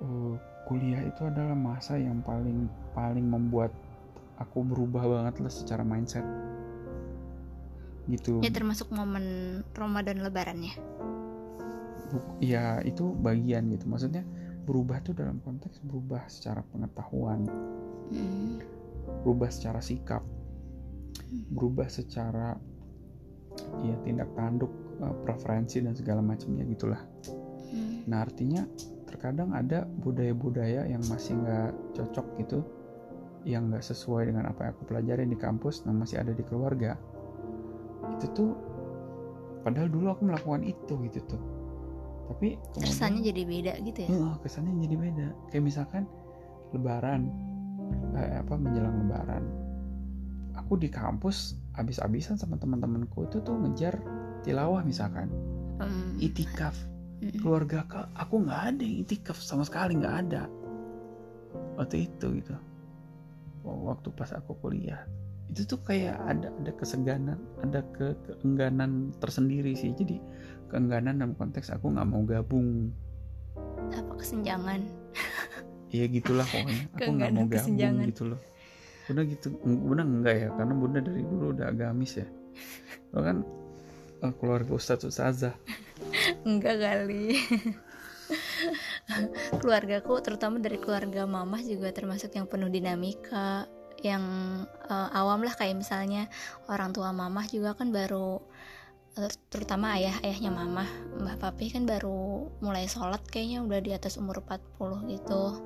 eh, 0.07 0.35
kuliah 0.71 1.03
itu 1.03 1.27
adalah 1.27 1.59
masa 1.59 1.99
yang 1.99 2.23
paling 2.23 2.71
paling 2.95 3.27
membuat 3.27 3.75
aku 4.39 4.63
berubah 4.63 5.03
banget 5.03 5.43
lah 5.43 5.51
secara 5.51 5.83
mindset. 5.83 6.23
Gitu. 8.07 8.39
Ya 8.39 8.55
termasuk 8.55 8.87
momen 8.95 9.67
Ramadan 9.75 10.23
lebarannya 10.23 10.79
ya 12.39 12.79
itu 12.87 13.11
bagian 13.19 13.67
gitu. 13.75 13.91
Maksudnya 13.91 14.23
berubah 14.63 15.03
tuh 15.03 15.19
dalam 15.19 15.43
konteks 15.43 15.83
berubah 15.83 16.23
secara 16.31 16.63
pengetahuan. 16.71 17.51
Hmm, 18.15 18.63
berubah 19.23 19.51
secara 19.51 19.81
sikap 19.83 20.23
berubah 21.53 21.89
secara 21.89 22.57
ya 23.85 23.97
tindak 24.05 24.33
tanduk 24.37 24.73
eh, 25.01 25.15
preferensi 25.25 25.81
dan 25.81 25.93
segala 25.97 26.21
macamnya 26.25 26.65
gitulah. 26.69 27.01
Hmm, 27.73 28.05
nah 28.09 28.25
artinya 28.25 28.65
terkadang 29.09 29.53
ada 29.53 29.85
budaya-budaya 29.85 30.89
yang 30.89 31.05
masih 31.09 31.37
nggak 31.37 31.73
cocok 31.97 32.27
gitu 32.41 32.61
yang 33.45 33.69
nggak 33.69 33.85
sesuai 33.85 34.31
dengan 34.31 34.49
apa 34.49 34.71
yang 34.71 34.73
aku 34.79 34.83
pelajarin 34.87 35.29
di 35.29 35.39
kampus 35.39 35.83
yang 35.85 35.99
masih 36.01 36.21
ada 36.21 36.33
di 36.33 36.45
keluarga. 36.47 36.97
Itu 38.17 38.27
tuh 38.33 38.51
padahal 39.67 39.89
dulu 39.93 40.07
aku 40.13 40.23
melakukan 40.29 40.63
itu 40.65 40.95
gitu 41.11 41.21
tuh. 41.27 41.43
Tapi 42.33 42.57
kemudian- 42.57 42.87
kesannya 42.89 43.21
jadi 43.21 43.43
beda 43.45 43.73
gitu 43.83 43.99
ya? 44.07 44.09
Heeh, 44.09 44.35
kesannya 44.41 44.73
jadi 44.89 44.97
beda. 44.97 45.27
Kayak 45.53 45.65
misalkan 45.69 46.05
Lebaran, 46.73 47.29
eh, 48.17 48.41
apa 48.41 48.55
menjelang 48.57 49.07
Lebaran, 49.07 49.45
aku 50.57 50.77
di 50.79 50.89
kampus 50.93 51.57
abis-abisan 51.77 52.37
sama 52.37 52.61
teman-temanku 52.61 53.25
itu 53.29 53.41
tuh 53.41 53.57
ngejar 53.61 53.97
tilawah 54.45 54.83
misalkan, 54.85 55.29
Hmm, 55.83 56.15
itikaf. 56.23 56.77
hmm, 57.25 57.43
Keluarga 57.43 57.83
ke, 57.89 58.01
aku 58.15 58.47
nggak 58.47 58.61
ada 58.75 58.83
yang 58.83 59.03
itikaf 59.03 59.39
sama 59.41 59.67
sekali 59.67 59.99
nggak 59.99 60.17
ada. 60.29 60.47
Waktu 61.81 62.07
itu 62.07 62.39
gitu. 62.39 62.55
Waktu 63.63 64.09
pas 64.15 64.31
aku 64.35 64.59
kuliah, 64.59 65.03
itu 65.51 65.63
tuh 65.67 65.79
kayak 65.87 66.19
ada 66.27 66.51
ada 66.51 66.73
keseganan, 66.75 67.39
ada 67.63 67.83
ke 67.95 68.15
keengganan 68.27 69.15
tersendiri 69.23 69.75
sih. 69.75 69.95
Jadi 69.95 70.19
keengganan 70.71 71.23
dalam 71.23 71.35
konteks 71.39 71.71
aku 71.71 71.93
nggak 71.93 72.09
mau 72.09 72.23
gabung 72.27 72.91
apa 73.93 74.13
kesenjangan 74.17 74.89
Iya 75.93 76.05
gitulah 76.09 76.47
pokoknya. 76.49 76.85
Aku 76.97 77.11
nggak 77.13 77.31
mau 77.37 77.47
gabung 77.47 77.77
gitu 78.09 78.23
loh. 78.33 78.41
Bunda 79.03 79.23
gitu, 79.29 79.47
Bunda 79.61 80.03
enggak 80.09 80.37
ya, 80.41 80.49
karena 80.57 80.75
Bunda 80.79 80.99
dari 81.05 81.21
dulu 81.21 81.53
udah 81.53 81.69
agamis 81.69 82.17
ya. 82.17 82.27
Lo 83.13 83.21
kan 83.21 83.45
eh, 84.25 84.33
keluarga 84.41 84.73
Ustadz 84.73 85.05
Ustazah. 85.05 85.53
enggak 86.49 86.77
kali 86.81 87.39
keluargaku 89.61 90.19
terutama 90.25 90.59
dari 90.59 90.81
keluarga 90.81 91.29
mamah 91.29 91.61
juga 91.63 91.93
termasuk 91.93 92.33
yang 92.35 92.49
penuh 92.49 92.73
dinamika 92.73 93.69
yang 94.03 94.25
eh, 94.89 95.09
awam 95.15 95.45
lah 95.47 95.55
kayak 95.55 95.79
misalnya 95.79 96.27
orang 96.67 96.91
tua 96.91 97.15
mamah 97.15 97.47
juga 97.47 97.77
kan 97.77 97.95
baru 97.95 98.41
terutama 99.53 99.93
ayah 100.01 100.17
ayahnya 100.25 100.49
mamah. 100.49 100.89
Mbah 101.21 101.37
papi 101.37 101.69
kan 101.69 101.85
baru 101.85 102.49
mulai 102.65 102.89
sholat 102.89 103.21
kayaknya 103.29 103.61
udah 103.61 103.81
di 103.85 103.93
atas 103.93 104.17
umur 104.17 104.41
40 104.41 105.13
gitu. 105.13 105.61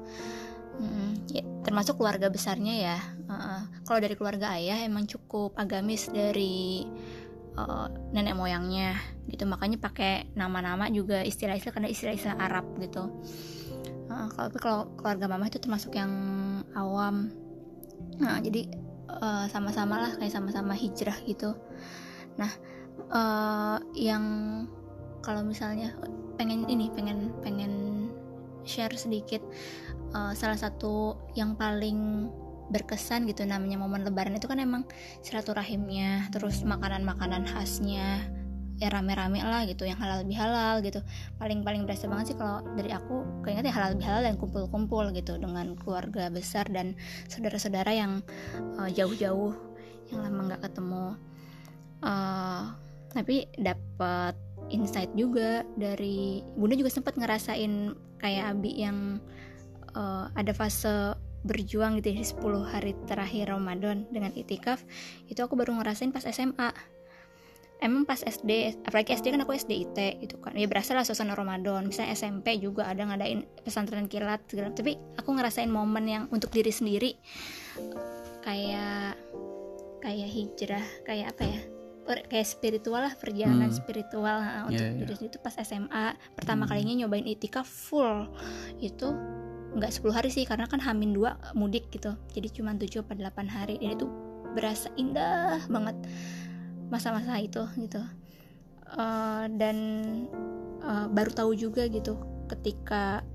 Mm, 0.76 1.12
ya, 1.32 1.42
termasuk 1.64 1.96
keluarga 1.96 2.28
besarnya 2.28 2.74
ya. 2.74 2.98
Heeh. 3.26 3.60
kalau 3.86 3.98
dari 3.98 4.14
keluarga 4.14 4.54
ayah 4.54 4.82
emang 4.86 5.06
cukup 5.06 5.54
agamis 5.58 6.10
dari 6.10 6.84
eh, 7.54 7.86
nenek 8.10 8.34
moyangnya 8.34 8.98
gitu. 9.30 9.46
Makanya 9.46 9.78
pakai 9.78 10.34
nama-nama 10.34 10.90
juga 10.90 11.22
istilah-istilah 11.22 11.74
karena 11.74 11.88
istilah-istilah 11.90 12.38
Arab 12.42 12.66
gitu. 12.82 13.08
Heeh, 14.10 14.26
kalau 14.34 14.48
kalau 14.58 14.80
keluarga 14.98 15.26
mama 15.30 15.46
itu 15.46 15.62
termasuk 15.62 15.94
yang 15.94 16.12
awam. 16.74 17.30
Nah 18.18 18.42
jadi 18.42 18.68
eh, 19.22 19.44
sama-sama 19.54 20.02
lah 20.02 20.12
kayak 20.18 20.34
sama-sama 20.34 20.74
hijrah 20.74 21.16
gitu. 21.24 21.54
Nah 22.36 22.50
eh, 22.98 23.78
yang 23.96 24.24
kalau 25.24 25.42
misalnya 25.42 25.96
pengen 26.36 26.68
ini 26.70 26.92
pengen 26.92 27.32
pengen 27.40 27.72
share 28.66 28.94
sedikit 28.94 29.42
eh, 30.14 30.32
salah 30.34 30.58
satu 30.58 31.16
yang 31.34 31.54
paling 31.54 32.30
berkesan 32.66 33.30
gitu 33.30 33.46
namanya 33.46 33.78
momen 33.78 34.02
lebaran 34.02 34.34
itu 34.34 34.50
kan 34.50 34.58
emang 34.58 34.82
silaturahimnya 35.22 36.34
terus 36.34 36.66
makanan-makanan 36.66 37.46
khasnya 37.46 38.26
ya 38.76 38.92
rame-rame 38.92 39.40
lah 39.40 39.64
gitu 39.64 39.88
yang 39.88 39.96
halal 39.96 40.20
bihalal 40.28 40.84
gitu. 40.84 41.00
Paling-paling 41.40 41.88
berasa 41.88 42.04
banget 42.12 42.32
sih 42.32 42.36
kalau 42.36 42.60
dari 42.76 42.92
aku 42.92 43.24
keinget 43.40 43.72
ya 43.72 43.74
halal 43.74 43.96
bihalal 43.96 44.22
dan 44.24 44.36
kumpul-kumpul 44.36 45.08
gitu 45.16 45.40
dengan 45.40 45.72
keluarga 45.80 46.28
besar 46.28 46.68
dan 46.68 46.92
saudara-saudara 47.32 47.88
yang 47.96 48.20
eh, 48.84 48.90
jauh-jauh 48.92 49.56
yang 50.12 50.20
lama 50.20 50.40
nggak 50.52 50.62
ketemu. 50.68 51.16
Eh, 52.04 52.62
tapi 53.16 53.48
dapat 53.56 54.36
insight 54.68 55.08
juga 55.16 55.64
dari 55.78 56.44
bunda 56.58 56.76
juga 56.76 56.92
sempat 56.92 57.16
ngerasain 57.16 57.96
kayak 58.20 58.44
abi 58.56 58.84
yang 58.84 59.22
eh, 59.96 60.24
ada 60.36 60.52
fase 60.52 61.16
berjuang 61.46 62.02
gitu 62.02 62.10
di 62.10 62.26
10 62.26 62.42
hari 62.66 62.92
terakhir 63.06 63.54
Ramadan 63.54 64.04
dengan 64.10 64.34
itikaf 64.34 64.82
itu 65.30 65.38
aku 65.38 65.54
baru 65.54 65.78
ngerasain 65.78 66.10
pas 66.10 66.26
SMA 66.26 66.74
emang 67.78 68.02
pas 68.02 68.18
SD 68.18 68.82
apalagi 68.82 69.14
SD 69.14 69.36
kan 69.36 69.40
aku 69.46 69.54
SD 69.54 69.72
IT 69.86 69.98
gitu 70.26 70.36
kan. 70.42 70.58
Ya 70.58 70.66
berasa 70.66 70.96
lah 70.96 71.06
suasana 71.06 71.38
Ramadan 71.38 71.86
misalnya 71.86 72.18
SMP 72.18 72.58
juga 72.58 72.90
ada 72.90 73.06
ngadain 73.06 73.46
pesantren 73.62 74.10
kilat 74.10 74.42
segala 74.50 74.74
tapi 74.74 74.98
aku 75.14 75.30
ngerasain 75.38 75.70
momen 75.70 76.04
yang 76.10 76.24
untuk 76.34 76.50
diri 76.50 76.74
sendiri 76.74 77.14
kayak 78.42 79.14
kayak 80.02 80.28
hijrah 80.30 80.86
kayak 81.06 81.34
apa 81.34 81.42
ya 81.46 81.60
per- 82.06 82.24
kayak 82.30 82.46
spiritual 82.46 83.02
lah 83.02 83.12
perjalanan 83.18 83.68
Hmm. 83.68 83.76
spiritual 83.76 84.38
nah, 84.38 84.64
untuk 84.70 84.78
diri 84.78 85.12
sendiri 85.12 85.30
itu 85.34 85.38
pas 85.42 85.54
SMA 85.58 86.06
pertama 86.38 86.64
Hmm. 86.64 86.70
kalinya 86.72 86.94
nyobain 87.04 87.26
itikaf 87.26 87.66
full. 87.66 88.30
Itu 88.78 89.10
nggak 89.76 89.92
10 89.92 90.14
hari 90.14 90.30
sih 90.32 90.46
karena 90.46 90.70
kan 90.70 90.80
hamin 90.80 91.12
dua 91.12 91.36
mudik 91.52 91.90
gitu. 91.90 92.14
Jadi 92.32 92.48
cuma 92.54 92.72
7 92.72 93.02
atau 93.02 93.12
8 93.18 93.50
hari. 93.50 93.76
Dan 93.82 93.98
itu 93.98 94.06
berasa 94.54 94.88
indah 94.96 95.60
banget 95.68 95.98
masa-masa 96.88 97.36
itu 97.42 97.60
gitu. 97.76 98.00
Eh, 98.86 99.44
dan 99.58 99.76
eh, 100.80 101.06
baru 101.10 101.30
tahu 101.34 101.52
juga 101.58 101.90
gitu 101.90 102.16
ketika 102.46 103.26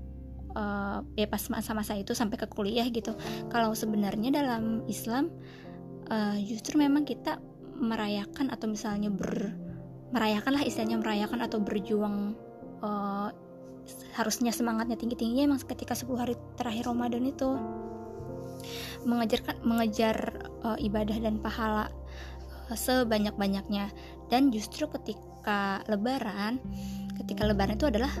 uh, 0.56 1.00
ya 1.16 1.28
pas 1.28 1.40
masa-masa 1.48 1.96
itu 1.96 2.12
sampai 2.12 2.36
ke 2.40 2.48
kuliah 2.48 2.84
gitu. 2.88 3.12
Kalau 3.48 3.72
sebenarnya 3.72 4.32
dalam 4.32 4.84
Islam 4.88 5.32
uh, 6.08 6.36
justru 6.40 6.80
memang 6.80 7.04
kita 7.04 7.40
merayakan 7.76 8.52
atau 8.52 8.66
misalnya 8.68 9.08
ber 9.12 9.52
merayakan 10.12 10.60
lah 10.60 10.62
istilahnya 10.62 11.00
merayakan 11.00 11.40
atau 11.40 11.58
berjuang 11.64 12.36
uh, 12.84 13.32
harusnya 14.14 14.52
semangatnya 14.52 14.94
tinggi 15.00 15.16
tingginya 15.16 15.56
emang 15.56 15.60
ketika 15.64 15.96
10 15.96 16.12
hari 16.20 16.34
terakhir 16.60 16.86
Ramadan 16.86 17.24
itu 17.24 17.48
mengejarkan 19.08 19.56
mengejar 19.64 20.16
uh, 20.62 20.78
ibadah 20.78 21.16
dan 21.18 21.40
pahala 21.40 21.88
uh, 22.68 22.76
sebanyak 22.76 23.34
banyaknya 23.34 23.88
dan 24.28 24.52
justru 24.52 24.86
ketika 24.86 25.80
Lebaran 25.88 26.60
ketika 27.18 27.48
Lebaran 27.48 27.74
itu 27.80 27.88
adalah 27.88 28.12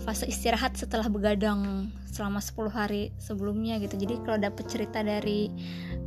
fase 0.00 0.24
istirahat 0.26 0.80
setelah 0.80 1.06
begadang 1.12 1.92
selama 2.08 2.40
10 2.40 2.72
hari 2.72 3.12
sebelumnya 3.20 3.76
gitu. 3.78 4.00
Jadi 4.00 4.16
kalau 4.24 4.40
dapet 4.40 4.64
cerita 4.66 5.04
dari 5.04 5.52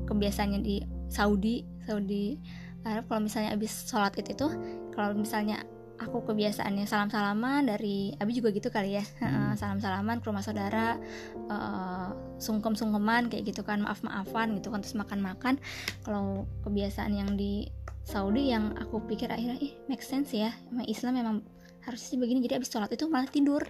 kebiasaannya 0.09 0.59
di 0.59 0.81
Saudi 1.07 1.61
Saudi 1.85 2.33
Arab 2.83 3.07
kalau 3.07 3.21
misalnya 3.25 3.55
habis 3.55 3.87
sholat 3.87 4.13
itu 4.19 4.35
tuh 4.35 4.51
kalau 4.91 5.15
misalnya 5.15 5.63
aku 6.01 6.25
kebiasaannya 6.25 6.83
salam 6.83 7.07
salaman 7.07 7.69
dari 7.69 8.11
Abi 8.19 8.35
juga 8.35 8.51
gitu 8.51 8.67
kali 8.67 8.99
ya. 8.99 9.05
Hmm. 9.21 9.55
salam 9.55 9.79
salaman 9.79 10.19
ke 10.19 10.25
rumah 10.27 10.43
saudara 10.43 10.99
uh, 11.47 12.11
sungkem 12.41 12.75
sungkeman 12.75 13.31
kayak 13.31 13.53
gitu 13.53 13.63
kan 13.63 13.79
maaf 13.79 14.03
maafan 14.03 14.57
gitu 14.57 14.73
kan 14.73 14.83
terus 14.83 14.97
makan 14.97 15.23
makan 15.23 15.55
kalau 16.03 16.43
kebiasaan 16.67 17.13
yang 17.15 17.39
di 17.39 17.71
Saudi 18.03 18.51
yang 18.51 18.75
aku 18.75 18.99
pikir 19.07 19.31
akhirnya 19.31 19.55
ih 19.63 19.79
make 19.87 20.03
sense 20.03 20.35
ya 20.35 20.51
memang 20.67 20.85
Islam 20.91 21.13
memang 21.15 21.35
harusnya 21.87 22.15
sih 22.15 22.19
begini. 22.19 22.43
Jadi 22.43 22.59
abis 22.59 22.69
sholat 22.71 22.91
itu 22.91 23.07
malah 23.07 23.31
tidur 23.31 23.63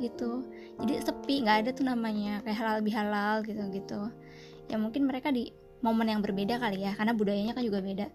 gitu. 0.00 0.44
Jadi 0.80 0.92
sepi 1.00 1.40
nggak 1.44 1.56
ada 1.64 1.70
tuh 1.72 1.84
namanya 1.88 2.44
kayak 2.44 2.56
halal 2.60 2.78
bihalal 2.84 3.36
gitu 3.40 3.62
gitu 3.72 4.00
ya 4.70 4.78
mungkin 4.78 5.02
mereka 5.04 5.34
di 5.34 5.50
momen 5.82 6.06
yang 6.06 6.22
berbeda 6.22 6.62
kali 6.62 6.86
ya 6.86 6.94
karena 6.94 7.12
budayanya 7.12 7.52
kan 7.58 7.66
juga 7.66 7.82
beda 7.82 8.06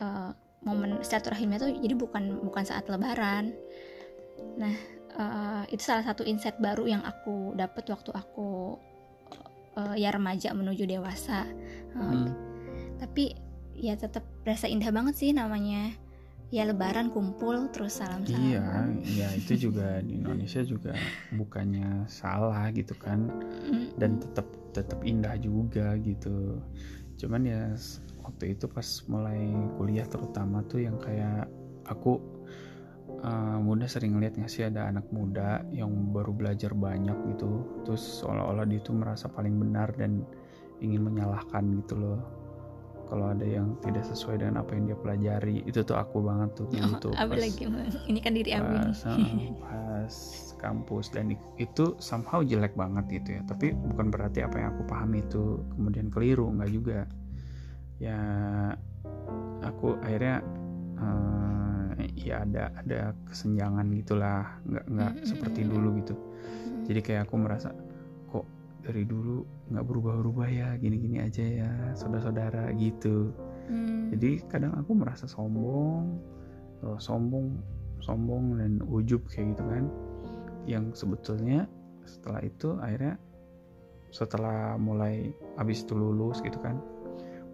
uh, 0.00 0.30
momen 0.66 0.98
silaturahimnya 1.04 1.62
tuh 1.62 1.70
jadi 1.78 1.94
bukan 1.94 2.42
bukan 2.42 2.64
saat 2.66 2.88
lebaran. 2.90 3.54
Nah 4.58 4.74
uh, 5.16 5.62
itu 5.70 5.82
salah 5.82 6.04
satu 6.04 6.26
insight 6.26 6.58
baru 6.58 6.88
yang 6.88 7.02
aku 7.06 7.54
dapat 7.54 7.86
waktu 7.88 8.10
aku 8.12 8.76
uh, 9.78 9.94
ya 9.94 10.10
remaja 10.10 10.52
menuju 10.52 10.84
dewasa. 10.88 11.46
Uh, 11.96 12.02
hmm. 12.02 12.28
tapi 13.00 13.36
ya 13.76 13.96
tetap 13.96 14.24
rasa 14.44 14.68
indah 14.68 14.88
banget 14.90 15.14
sih 15.16 15.30
namanya. 15.32 15.92
Ya 16.54 16.62
lebaran 16.62 17.10
kumpul 17.10 17.74
terus 17.74 17.98
salam 17.98 18.22
salam 18.22 18.38
iya 18.38 18.62
ya 19.02 19.28
itu 19.34 19.66
juga 19.66 19.98
di 19.98 20.14
Indonesia 20.14 20.62
juga 20.62 20.94
bukannya 21.34 22.06
salah 22.06 22.70
gitu 22.70 22.94
kan. 22.94 23.26
Dan 23.98 24.22
tetap 24.22 24.46
tetap 24.70 25.02
indah 25.02 25.34
juga 25.42 25.98
gitu. 25.98 26.62
Cuman 27.18 27.42
ya 27.50 27.74
waktu 28.26 28.58
itu 28.58 28.66
pas 28.66 28.84
mulai 29.06 29.54
kuliah 29.78 30.06
terutama 30.10 30.66
tuh 30.66 30.82
yang 30.82 30.98
kayak 30.98 31.46
aku 31.86 32.18
uh, 33.22 33.58
muda 33.62 33.86
sering 33.86 34.18
ngeliat 34.18 34.34
nggak 34.34 34.50
sih 34.50 34.66
ada 34.66 34.90
anak 34.90 35.06
muda 35.14 35.62
yang 35.70 35.90
baru 36.10 36.34
belajar 36.34 36.74
banyak 36.74 37.14
gitu 37.30 37.62
terus 37.86 38.02
seolah-olah 38.20 38.66
dia 38.66 38.82
tuh 38.82 38.98
merasa 38.98 39.30
paling 39.30 39.54
benar 39.54 39.94
dan 39.94 40.26
ingin 40.80 41.08
menyalahkan 41.08 41.64
gitu 41.84 41.96
loh. 41.96 42.20
Kalau 43.06 43.30
ada 43.30 43.46
yang 43.46 43.78
tidak 43.86 44.02
sesuai 44.02 44.42
dengan 44.42 44.66
apa 44.66 44.74
yang 44.74 44.90
dia 44.90 44.98
pelajari 44.98 45.62
itu 45.62 45.78
tuh 45.86 45.94
aku 45.94 46.26
banget 46.26 46.58
tuh 46.58 46.66
oh, 46.66 46.74
gitu. 46.74 47.08
Pas, 47.14 47.38
lagi 47.38 47.62
ini 48.10 48.18
kan 48.18 48.34
diri 48.34 48.50
aku 48.50 48.66
pas, 48.66 48.98
pas 49.62 50.14
kampus 50.58 51.14
dan 51.14 51.30
itu 51.54 51.94
somehow 52.02 52.42
jelek 52.42 52.74
banget 52.74 53.22
gitu 53.22 53.38
ya. 53.38 53.46
Tapi 53.46 53.78
bukan 53.94 54.10
berarti 54.10 54.42
apa 54.42 54.58
yang 54.58 54.74
aku 54.74 54.90
pahami 54.90 55.22
itu 55.22 55.62
kemudian 55.78 56.10
keliru 56.10 56.50
nggak 56.50 56.70
juga 56.74 57.06
ya 57.96 58.18
aku 59.64 59.96
akhirnya 60.04 60.44
uh, 61.00 61.90
ya 62.16 62.44
ada 62.44 62.72
ada 62.80 63.00
kesenjangan 63.28 63.88
gitulah 63.96 64.60
nggak 64.68 64.84
nggak 64.88 65.12
mm 65.12 65.18
-hmm. 65.20 65.28
seperti 65.28 65.60
dulu 65.64 65.88
gitu 66.00 66.14
mm 66.14 66.22
-hmm. 66.22 66.82
jadi 66.88 67.00
kayak 67.00 67.22
aku 67.28 67.34
merasa 67.40 67.70
dari 68.86 69.02
dulu 69.02 69.42
nggak 69.74 69.82
berubah-ubah 69.82 70.46
ya 70.46 70.68
gini-gini 70.78 71.18
aja 71.18 71.42
ya 71.42 71.70
saudara-saudara 71.98 72.70
gitu 72.78 73.34
hmm. 73.66 74.14
jadi 74.14 74.46
kadang 74.46 74.78
aku 74.78 74.94
merasa 74.94 75.26
sombong 75.26 76.22
oh, 76.86 76.98
sombong 77.02 77.58
sombong 77.98 78.62
dan 78.62 78.78
ujub 78.86 79.26
kayak 79.26 79.58
gitu 79.58 79.64
kan 79.66 79.84
yang 80.70 80.94
sebetulnya 80.94 81.66
setelah 82.06 82.38
itu 82.46 82.78
akhirnya 82.78 83.18
setelah 84.14 84.78
mulai 84.78 85.34
habis 85.58 85.82
itu 85.82 85.98
lulus 85.98 86.38
gitu 86.46 86.62
kan 86.62 86.78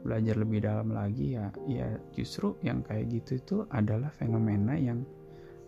belajar 0.02 0.34
lebih 0.34 0.66
dalam 0.66 0.90
lagi 0.90 1.38
ya 1.38 1.48
ya 1.70 1.94
justru 2.10 2.58
yang 2.66 2.82
kayak 2.82 3.06
gitu 3.10 3.38
itu 3.38 3.56
adalah 3.70 4.10
fenomena 4.10 4.74
yang 4.74 5.06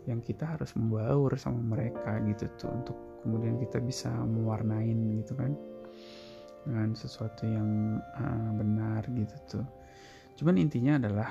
yang 0.05 0.21
kita 0.21 0.45
harus 0.59 0.75
membaur 0.77 1.33
sama 1.41 1.79
mereka 1.79 2.21
gitu 2.29 2.51
tuh 2.61 2.71
untuk 2.75 2.97
kemudian 3.25 3.57
kita 3.57 3.81
bisa 3.81 4.13
mewarnain 4.13 5.23
gitu 5.23 5.33
kan 5.33 5.57
dengan 6.65 6.97
sesuatu 6.97 7.45
yang 7.45 8.01
uh, 8.01 8.51
benar 8.57 9.05
gitu 9.13 9.37
tuh. 9.49 9.67
Cuman 10.41 10.57
intinya 10.61 10.97
adalah 10.97 11.31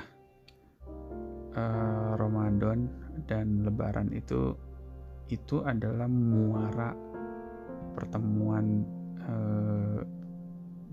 uh, 1.58 2.12
Ramadan 2.18 2.86
dan 3.26 3.66
Lebaran 3.66 4.14
itu 4.14 4.54
itu 5.28 5.62
adalah 5.66 6.06
muara 6.06 6.94
pertemuan 7.94 8.86
uh, 9.26 10.00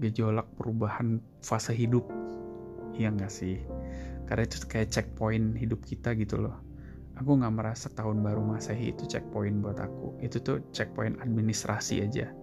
gejolak 0.02 0.50
perubahan 0.58 1.22
fase 1.46 1.72
hidup. 1.78 2.04
Iya 2.98 3.14
nggak 3.14 3.32
sih? 3.32 3.62
Karena 4.26 4.44
itu 4.50 4.66
kayak 4.66 4.90
checkpoint 4.90 5.56
hidup 5.56 5.86
kita 5.86 6.18
gitu 6.18 6.42
loh. 6.42 6.58
Aku 7.22 7.38
nggak 7.38 7.54
merasa 7.54 7.88
tahun 7.94 8.26
baru 8.26 8.42
masehi 8.42 8.92
itu 8.92 9.06
checkpoint 9.06 9.62
buat 9.62 9.78
aku. 9.78 10.18
Itu 10.26 10.42
tuh 10.42 10.66
checkpoint 10.74 11.22
administrasi 11.22 12.02
aja. 12.02 12.34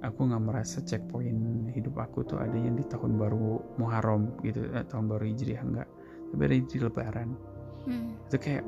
Aku 0.00 0.32
nggak 0.32 0.42
merasa 0.42 0.80
checkpoint 0.80 1.70
hidup 1.76 2.00
aku 2.00 2.24
tuh 2.24 2.40
adanya 2.40 2.72
di 2.72 2.84
tahun 2.88 3.20
baru 3.20 3.76
Muharram 3.76 4.32
gitu 4.40 4.64
eh, 4.72 4.86
tahun 4.88 5.12
baru 5.12 5.24
Hijriah 5.28 5.62
enggak 5.62 5.88
tapi 6.32 6.42
ada 6.42 6.56
di 6.58 6.78
Lebaran. 6.82 7.30
Hmm. 7.86 8.18
itu 8.26 8.36
kayak 8.42 8.66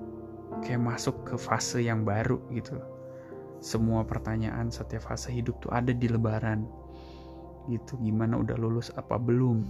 kayak 0.63 0.79
masuk 0.79 1.27
ke 1.27 1.35
fase 1.35 1.83
yang 1.83 2.07
baru 2.07 2.39
gitu 2.55 2.79
semua 3.59 4.07
pertanyaan 4.07 4.71
setiap 4.71 5.11
fase 5.11 5.35
hidup 5.35 5.59
tuh 5.59 5.75
ada 5.75 5.91
di 5.91 6.07
Lebaran 6.07 6.63
gitu 7.69 8.01
gimana 8.01 8.41
udah 8.41 8.57
lulus 8.57 8.89
apa 8.97 9.21
belum? 9.21 9.63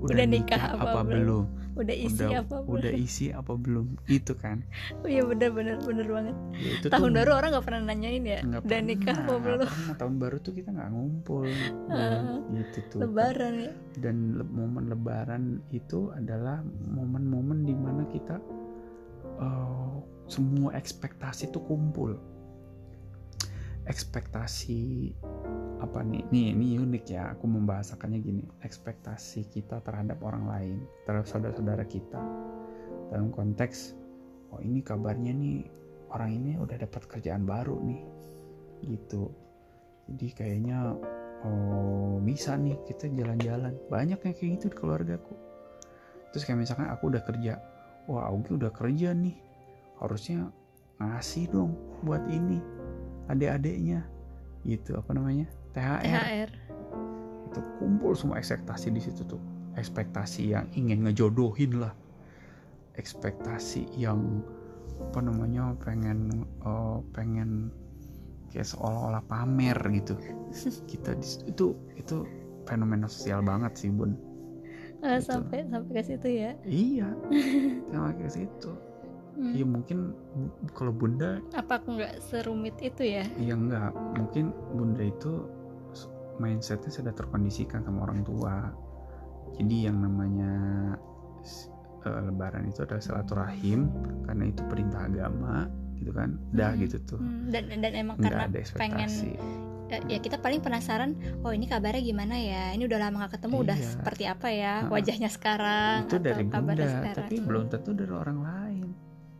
Udah, 0.00 0.12
udah 0.16 0.26
nikah, 0.28 0.56
nikah 0.56 0.62
apa, 0.78 0.84
apa 0.92 1.00
belum? 1.04 1.44
belum? 1.44 1.44
Udah 1.76 1.92
isi 1.92 2.24
udah, 2.24 2.40
apa 2.40 2.56
belum? 2.56 2.72
udah 2.72 2.92
isi 2.96 3.26
apa 3.36 3.52
belum? 3.52 3.86
Itu 4.08 4.32
kan. 4.32 4.64
Oh 5.04 5.08
iya 5.12 5.22
bener 5.28 5.52
bener 5.52 5.76
bener 5.84 6.06
banget. 6.08 6.36
Ya, 6.56 6.70
itu 6.80 6.86
tahun 6.88 7.10
tuh, 7.12 7.16
baru 7.20 7.30
orang 7.36 7.50
nggak 7.52 7.66
pernah 7.68 7.82
nanyain 7.84 8.24
ya 8.24 8.38
udah 8.40 8.62
pernah, 8.64 8.84
nikah 8.88 9.16
apa 9.16 9.34
belum? 9.36 9.58
pernah. 9.60 9.94
Tahun 10.00 10.14
baru 10.16 10.36
tuh 10.40 10.52
kita 10.56 10.68
nggak 10.72 10.90
ngumpul 10.94 11.48
uh, 11.92 12.40
gitu 12.56 12.78
tuh. 12.88 12.98
Lebaran 13.04 13.54
ya. 13.60 13.72
Dan 14.00 14.16
le 14.40 14.44
momen 14.48 14.84
lebaran 14.88 15.60
itu 15.68 16.08
adalah 16.16 16.64
momen-momen 16.88 17.68
di 17.68 17.74
mana 17.76 18.08
kita 18.08 18.40
uh, 19.36 20.00
semua 20.32 20.72
ekspektasi 20.72 21.52
tuh 21.52 21.60
kumpul. 21.68 22.16
Ekspektasi 23.84 25.12
apa 25.76 26.00
nih? 26.00 26.24
Nih 26.32 26.56
ini 26.56 26.80
unik 26.80 27.04
ya. 27.12 27.32
Aku 27.36 27.44
membahasakannya 27.44 28.18
gini. 28.24 28.42
Ekspektasi 28.64 29.48
kita 29.52 29.84
terhadap 29.84 30.20
orang 30.24 30.48
lain 30.48 30.76
terhadap 31.04 31.28
saudara-saudara 31.28 31.84
kita. 31.84 32.20
Dalam 33.12 33.30
konteks 33.30 33.94
oh 34.54 34.60
ini 34.62 34.80
kabarnya 34.80 35.34
nih 35.34 35.66
orang 36.14 36.30
ini 36.32 36.50
udah 36.56 36.76
dapat 36.80 37.02
kerjaan 37.06 37.44
baru 37.44 37.76
nih 37.82 38.02
gitu. 38.86 39.30
Jadi 40.06 40.26
kayaknya 40.32 40.94
oh 41.44 42.18
bisa 42.22 42.56
nih 42.56 42.78
kita 42.88 43.12
jalan-jalan. 43.12 43.76
Banyak 43.92 44.18
yang 44.22 44.34
kayak 44.34 44.50
gitu 44.60 44.66
di 44.72 44.76
keluargaku. 44.76 45.34
Terus 46.32 46.42
kayak 46.48 46.64
misalkan 46.64 46.88
aku 46.88 47.12
udah 47.12 47.22
kerja 47.22 47.60
wah 48.06 48.30
Augie 48.30 48.56
udah 48.56 48.72
kerja 48.72 49.12
nih. 49.12 49.36
Harusnya 50.00 50.48
ngasih 50.96 51.52
dong 51.52 51.76
buat 52.00 52.24
ini 52.32 52.60
adik-adiknya. 53.28 54.08
Gitu 54.66 54.98
apa 54.98 55.14
namanya 55.14 55.46
THR. 55.76 56.00
THR 56.00 56.50
itu 57.56 57.60
kumpul 57.80 58.12
semua 58.12 58.36
ekspektasi 58.36 58.92
di 58.92 59.00
situ 59.00 59.24
tuh. 59.24 59.40
Ekspektasi 59.80 60.52
yang 60.52 60.68
ingin 60.76 61.08
ngejodohin 61.08 61.80
lah. 61.80 61.92
Ekspektasi 63.00 63.96
yang 63.96 64.44
apa 64.96 65.20
namanya 65.20 65.76
pengen 65.84 66.48
uh, 66.64 67.00
pengen 67.12 67.68
kayak 68.52 68.68
seolah-olah 68.68 69.24
pamer 69.28 69.76
gitu. 69.92 70.16
Kita 70.90 71.16
di, 71.16 71.28
itu 71.48 71.76
itu 71.96 72.16
fenomena 72.68 73.08
sosial 73.08 73.40
banget 73.40 73.72
sih 73.76 73.92
bun. 73.92 74.16
Uh, 75.04 75.20
gitu. 75.20 75.28
sampai 75.32 75.68
sampai 75.68 75.92
ke 75.92 76.02
situ 76.04 76.28
ya? 76.28 76.52
Iya. 76.64 77.08
Sampai 77.92 78.16
ke 78.20 78.28
situ. 78.32 78.72
Hmm. 79.36 79.52
ya 79.52 79.68
mungkin 79.68 80.16
kalau 80.72 80.96
bunda 80.96 81.44
apa 81.52 81.76
aku 81.76 82.00
nggak 82.00 82.24
serumit 82.24 82.72
itu 82.80 83.04
ya? 83.04 83.28
Ya 83.36 83.52
enggak 83.52 83.92
mungkin 84.16 84.48
bunda 84.72 85.04
itu 85.04 85.44
mindsetnya 86.38 86.90
sudah 86.90 87.12
terkondisikan 87.12 87.82
sama 87.82 88.06
orang 88.06 88.22
tua. 88.22 88.70
Jadi 89.56 89.88
yang 89.88 90.02
namanya 90.02 90.52
eh, 92.06 92.20
lebaran 92.22 92.70
itu 92.70 92.82
adalah 92.82 93.02
silaturahim 93.02 93.90
karena 94.24 94.44
itu 94.46 94.62
perintah 94.66 95.06
agama 95.06 95.66
gitu 95.96 96.12
kan? 96.12 96.38
Dah 96.52 96.74
Hmm. 96.74 96.82
gitu 96.82 96.96
tuh. 97.02 97.18
Hmm, 97.18 97.50
dan 97.50 97.70
dan 97.82 97.92
emang 97.94 98.16
nggak 98.20 98.30
karena 98.30 98.44
ada 98.46 98.58
pengen 98.76 99.08
ekspektasi 99.08 99.30
ya, 99.86 100.18
kita 100.18 100.42
paling 100.42 100.58
penasaran 100.58 101.14
oh 101.46 101.54
ini 101.54 101.70
kabarnya 101.70 102.02
gimana 102.02 102.34
ya? 102.34 102.74
Ini 102.74 102.82
udah 102.84 102.98
lama 102.98 103.26
gak 103.26 103.38
ketemu 103.38 103.56
udah 103.62 103.78
Iya. 103.78 103.86
seperti 103.86 104.24
apa 104.26 104.48
ya 104.50 104.74
wajahnya 104.90 105.30
sekarang 105.30 106.10
itu 106.10 106.18
atau 106.18 106.26
dari 106.26 106.42
bunda 106.42 106.84
sekarang? 106.84 107.16
tapi 107.22 107.34
Hmm. 107.38 107.46
belum 107.46 107.64
tentu 107.70 107.90
dari 107.94 108.12
orang 108.12 108.38
lain. 108.42 108.86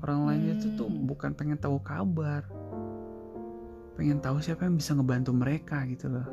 Orang 0.06 0.20
lain 0.30 0.42
itu 0.54 0.66
tuh 0.78 0.86
Hmm. 0.86 1.02
bukan 1.06 1.30
pengen 1.34 1.58
tahu 1.58 1.82
kabar. 1.82 2.46
Pengen 3.96 4.20
tahu 4.20 4.38
siapa 4.38 4.68
yang 4.68 4.76
bisa 4.76 4.92
ngebantu 4.92 5.32
mereka 5.32 5.82
gitu 5.88 6.12
loh 6.12 6.26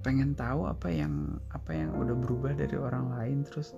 pengen 0.00 0.32
tahu 0.32 0.64
apa 0.64 0.88
yang 0.88 1.36
apa 1.52 1.76
yang 1.76 1.92
udah 1.92 2.16
berubah 2.16 2.56
dari 2.56 2.76
orang 2.76 3.12
lain 3.12 3.44
terus 3.44 3.76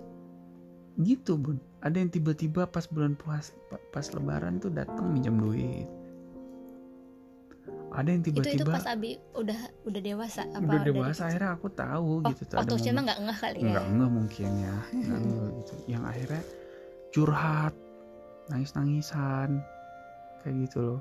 gitu 1.00 1.40
bun. 1.40 1.56
Ada 1.82 1.98
yang 2.04 2.12
tiba-tiba 2.12 2.68
pas 2.68 2.84
bulan 2.86 3.16
puas 3.16 3.56
pa- 3.72 3.80
pas 3.90 4.06
lebaran 4.12 4.60
tuh 4.60 4.70
datang 4.70 5.08
minjam 5.10 5.40
duit. 5.40 5.88
Ada 7.92 8.08
yang 8.08 8.22
itu 8.24 8.30
itu 8.32 8.40
tiba-tiba 8.40 8.72
pas 8.72 8.86
abi 8.88 9.20
udah 9.36 9.60
udah 9.84 10.00
dewasa 10.00 10.48
apa 10.48 10.64
udah 10.64 10.80
dari 10.80 10.88
dewasa 10.92 11.12
kecil? 11.12 11.28
akhirnya 11.28 11.50
aku 11.52 11.68
tahu 11.72 12.08
oh, 12.08 12.28
gitu 12.32 12.42
tuh 12.48 12.56
waktu 12.56 12.74
momen- 12.76 12.94
mah 12.96 13.02
nggak 13.04 13.20
ngeh 13.20 13.38
kali 13.40 13.58
ya? 13.58 13.66
Nggak 13.72 13.86
ngeh 13.92 14.10
mungkin 14.12 14.50
ya 14.56 14.76
nggak 14.92 15.20
ngeh 15.20 15.48
gitu. 15.60 15.74
Yang 15.88 16.02
akhirnya 16.08 16.42
curhat 17.12 17.74
nangis 18.48 18.72
nangisan 18.76 19.50
kayak 20.44 20.54
gitu 20.68 20.78
loh. 20.80 21.00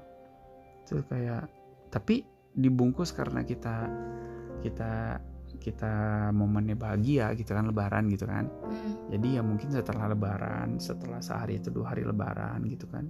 Itu 0.84 1.04
kayak 1.08 1.44
tapi 1.92 2.24
dibungkus 2.56 3.16
karena 3.16 3.48
kita 3.48 3.88
kita 4.62 5.20
kita 5.62 5.94
momennya 6.34 6.74
bahagia 6.74 7.36
gitu 7.38 7.54
kan 7.54 7.70
lebaran 7.70 8.10
gitu 8.10 8.26
kan. 8.26 8.50
Hmm. 8.50 9.12
jadi 9.14 9.40
ya 9.40 9.42
mungkin 9.46 9.70
setelah 9.70 10.10
lebaran 10.10 10.82
setelah 10.82 11.22
sehari 11.22 11.62
atau 11.62 11.70
dua 11.70 11.94
hari 11.94 12.08
lebaran 12.08 12.66
gitu 12.66 12.90
kan. 12.90 13.06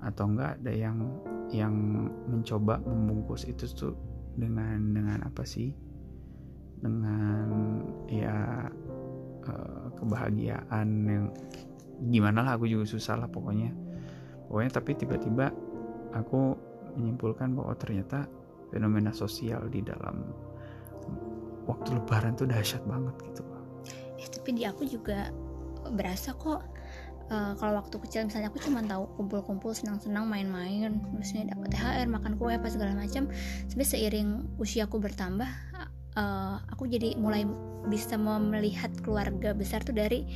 Atau 0.00 0.32
enggak 0.32 0.62
ada 0.62 0.72
yang 0.72 0.98
yang 1.52 1.74
mencoba 2.30 2.80
membungkus 2.80 3.44
itu 3.44 3.68
tuh 3.68 3.94
dengan 4.38 4.78
dengan 4.94 5.18
apa 5.26 5.42
sih? 5.44 5.72
Dengan 6.80 7.48
ya 8.08 8.68
eh, 9.44 9.86
kebahagiaan 10.00 10.88
yang 11.04 11.24
gimana 12.08 12.44
lah 12.44 12.60
aku 12.60 12.68
juga 12.68 12.88
susah 12.88 13.20
lah 13.20 13.28
pokoknya. 13.28 13.72
Pokoknya 14.46 14.70
tapi 14.70 14.90
tiba-tiba 14.94 15.50
aku 16.14 16.54
menyimpulkan 16.96 17.52
bahwa 17.52 17.74
ternyata 17.76 18.24
fenomena 18.76 19.16
sosial 19.16 19.64
di 19.72 19.80
dalam 19.80 20.20
waktu 21.64 21.96
lebaran 21.96 22.36
tuh 22.36 22.44
dahsyat 22.44 22.84
banget 22.84 23.16
gitu 23.32 23.42
Eh, 24.16 24.28
tapi 24.32 24.56
di 24.56 24.64
aku 24.64 24.88
juga 24.88 25.30
berasa 25.92 26.34
kok 26.34 26.64
eh, 27.30 27.52
kalau 27.56 27.78
waktu 27.78 27.96
kecil 28.04 28.26
misalnya 28.26 28.50
aku 28.50 28.58
cuma 28.60 28.82
tahu 28.82 29.06
kumpul-kumpul 29.16 29.72
senang-senang 29.72 30.26
main-main 30.26 30.98
maksudnya 31.14 31.54
dapat 31.54 31.76
THR 31.76 32.08
makan 32.10 32.32
kue 32.34 32.56
apa 32.56 32.66
segala 32.66 32.96
macam 32.96 33.30
tapi 33.70 33.82
seiring 33.86 34.58
usiaku 34.58 34.98
bertambah 34.98 35.48
eh, 36.16 36.56
aku 36.72 36.90
jadi 36.90 37.14
mulai 37.20 37.46
bisa 37.86 38.18
melihat 38.18 38.90
keluarga 39.06 39.54
besar 39.54 39.84
tuh 39.86 39.94
dari 39.94 40.26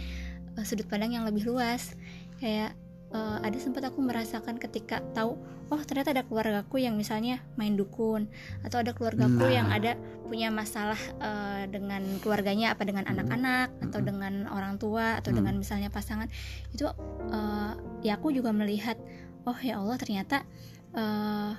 eh, 0.54 0.64
sudut 0.64 0.86
pandang 0.86 1.18
yang 1.18 1.24
lebih 1.26 1.50
luas. 1.50 1.98
Kayak 2.38 2.78
eh, 3.10 3.38
ada 3.42 3.58
sempat 3.58 3.82
aku 3.84 3.98
merasakan 4.00 4.56
ketika 4.56 5.02
tahu 5.12 5.34
oh 5.70 5.80
ternyata 5.86 6.10
ada 6.10 6.26
keluargaku 6.26 6.82
yang 6.82 6.98
misalnya 6.98 7.38
main 7.54 7.78
dukun 7.78 8.26
atau 8.62 8.82
ada 8.82 8.90
keluargaku 8.90 9.46
Nah. 9.46 9.54
yang 9.54 9.68
ada 9.70 9.94
punya 10.26 10.50
masalah 10.50 10.98
eh, 11.18 11.66
dengan 11.66 12.02
keluarganya 12.18 12.74
apa 12.74 12.82
dengan 12.86 13.06
Hmm. 13.06 13.12
anak-anak 13.14 13.68
atau 13.86 13.98
Hmm. 14.02 14.08
dengan 14.08 14.34
orang 14.50 14.78
tua 14.78 15.18
atau 15.18 15.30
Hmm. 15.30 15.42
dengan 15.42 15.54
misalnya 15.58 15.90
pasangan 15.90 16.26
itu 16.70 16.86
eh, 17.30 17.72
ya 18.02 18.18
aku 18.18 18.30
juga 18.30 18.50
melihat 18.50 18.98
oh 19.46 19.58
ya 19.58 19.78
Allah 19.78 19.98
ternyata 19.98 20.42
eh, 20.90 21.52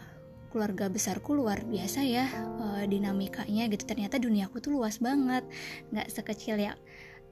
keluarga 0.51 0.91
besarku 0.91 1.31
luar 1.31 1.63
biasa 1.63 2.03
ya 2.03 2.27
eh, 2.59 2.83
dinamikanya 2.87 3.71
gitu 3.71 3.87
ternyata 3.87 4.19
duniaku 4.19 4.59
tuh 4.59 4.75
luas 4.75 4.99
banget 4.99 5.47
nggak 5.91 6.11
sekecil 6.11 6.59
ya 6.59 6.75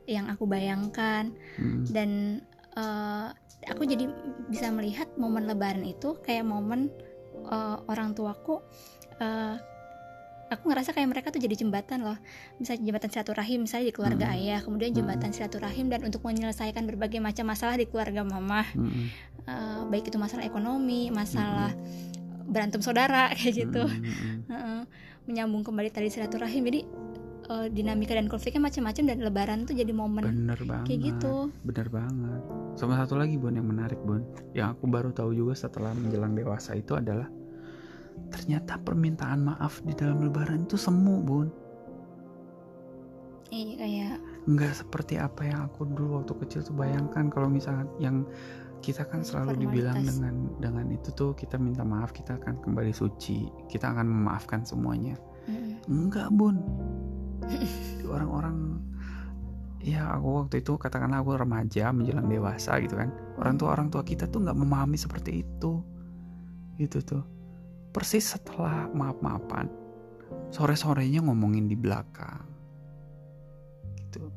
yang 0.08 0.25
aku 0.25 0.47
bayangkan 0.47 1.36
Mm. 1.60 1.84
dan 1.91 2.10
eh, 2.80 3.28
aku 3.68 3.84
jadi 3.84 4.08
bisa 4.48 4.72
melihat 4.72 5.12
momen 5.20 5.44
lebaran 5.44 5.84
itu 5.84 6.15
kayak 6.24 6.48
momen 6.48 6.88
eh, 7.44 7.78
orang 7.92 8.15
tuaku 8.15 8.63
eh, 9.20 9.60
aku 10.50 10.65
ngerasa 10.65 10.98
kayak 10.98 11.10
mereka 11.13 11.28
tuh 11.30 11.38
jadi 11.38 11.54
jembatan 11.54 12.02
loh 12.02 12.18
misalnya 12.58 12.82
jembatan 12.89 13.10
silaturahim 13.13 13.70
misalnya 13.70 13.94
di 13.94 13.94
keluarga 13.94 14.26
Mm. 14.30 14.36
ayah 14.42 14.60
kemudian 14.65 14.92
jembatan 14.98 15.30
silaturahim 15.30 15.94
dan 15.94 16.02
untuk 16.02 16.26
menyelesaikan 16.26 16.89
berbagai 16.89 17.22
macam 17.22 17.54
masalah 17.54 17.78
di 17.78 17.86
keluarga 17.86 18.26
mama 18.26 18.65
Mm-mm. 18.74 19.06
Eh, 19.50 19.82
baik 19.89 20.10
itu 20.13 20.18
masalah 20.22 20.46
ekonomi 20.46 21.10
masalah 21.10 21.74
berantem 22.50 22.82
saudara 22.82 23.30
kayak 23.38 23.65
gitu 23.65 23.84
Mm-mm. 23.86 24.50
Heeh. 24.50 24.82
menyambung 25.30 25.62
kembali 25.62 25.94
tadi 25.94 26.10
silaturahim 26.10 26.65
jadi 26.65 26.82
eh, 27.50 27.68
dinamika 27.74 28.14
dan 28.14 28.30
konfliknya 28.30 28.70
macam-macam 28.70 29.04
dan 29.10 29.18
lebaran 29.26 29.60
tuh 29.66 29.76
jadi 29.76 29.92
momen 29.92 30.24
bener 30.24 30.60
banget. 30.64 30.86
kayak 30.86 31.02
gitu. 31.14 31.34
Bener 31.66 31.88
banget. 31.90 32.42
Sama 32.78 32.96
satu 33.02 33.18
lagi 33.18 33.36
bun 33.36 33.58
yang 33.58 33.68
menarik 33.68 34.00
bun. 34.06 34.24
Yang 34.54 34.78
aku 34.78 34.84
baru 34.88 35.10
tahu 35.12 35.34
juga 35.34 35.54
setelah 35.58 35.92
menjelang 35.98 36.38
dewasa 36.38 36.78
itu 36.78 36.96
adalah 36.96 37.28
ternyata 38.30 38.78
permintaan 38.78 39.42
maaf 39.42 39.82
di 39.82 39.98
dalam 39.98 40.22
lebaran 40.22 40.70
itu 40.70 40.78
semu 40.78 41.20
bun. 41.26 41.48
Iya 43.50 43.74
kayak 43.82 44.16
nggak 44.46 44.74
seperti 44.78 45.18
apa 45.18 45.42
yang 45.42 45.66
aku 45.66 45.90
dulu 45.90 46.22
waktu 46.22 46.34
kecil 46.46 46.62
tuh 46.62 46.78
bayangkan. 46.78 47.34
Kalau 47.34 47.50
misalnya 47.50 47.90
yang 47.98 48.30
kita 48.80 49.04
kan 49.04 49.22
selalu 49.26 49.60
dibilang 49.60 50.00
dengan 50.08 50.48
dengan 50.64 50.88
itu 50.88 51.12
tuh 51.12 51.36
kita 51.36 51.60
minta 51.60 51.84
maaf 51.84 52.16
kita 52.16 52.40
akan 52.40 52.64
kembali 52.64 52.96
suci 52.96 53.52
kita 53.68 53.92
akan 53.92 54.08
memaafkan 54.08 54.64
semuanya. 54.64 55.20
Mm, 55.50 55.82
enggak 55.90 56.30
bun 56.32 56.62
orang-orang 58.14 58.82
ya 59.80 60.12
aku 60.12 60.44
waktu 60.44 60.60
itu 60.60 60.76
katakanlah 60.76 61.24
aku 61.24 61.40
remaja 61.40 61.90
menjelang 61.96 62.28
dewasa 62.28 62.78
gitu 62.84 63.00
kan. 63.00 63.10
Orang 63.40 63.56
tua 63.56 63.74
orang 63.74 63.88
tua 63.88 64.04
kita 64.04 64.28
tuh 64.28 64.44
nggak 64.44 64.58
memahami 64.58 64.98
seperti 65.00 65.44
itu. 65.46 65.82
Gitu 66.80 67.00
tuh. 67.04 67.24
Persis 67.90 68.38
setelah 68.38 68.86
maaf 68.94 69.18
maafan 69.20 69.68
sore 70.50 70.74
sorenya 70.78 71.22
ngomongin 71.22 71.70
di 71.70 71.78
belakang. 71.78 72.46
Gitu. 73.98 74.30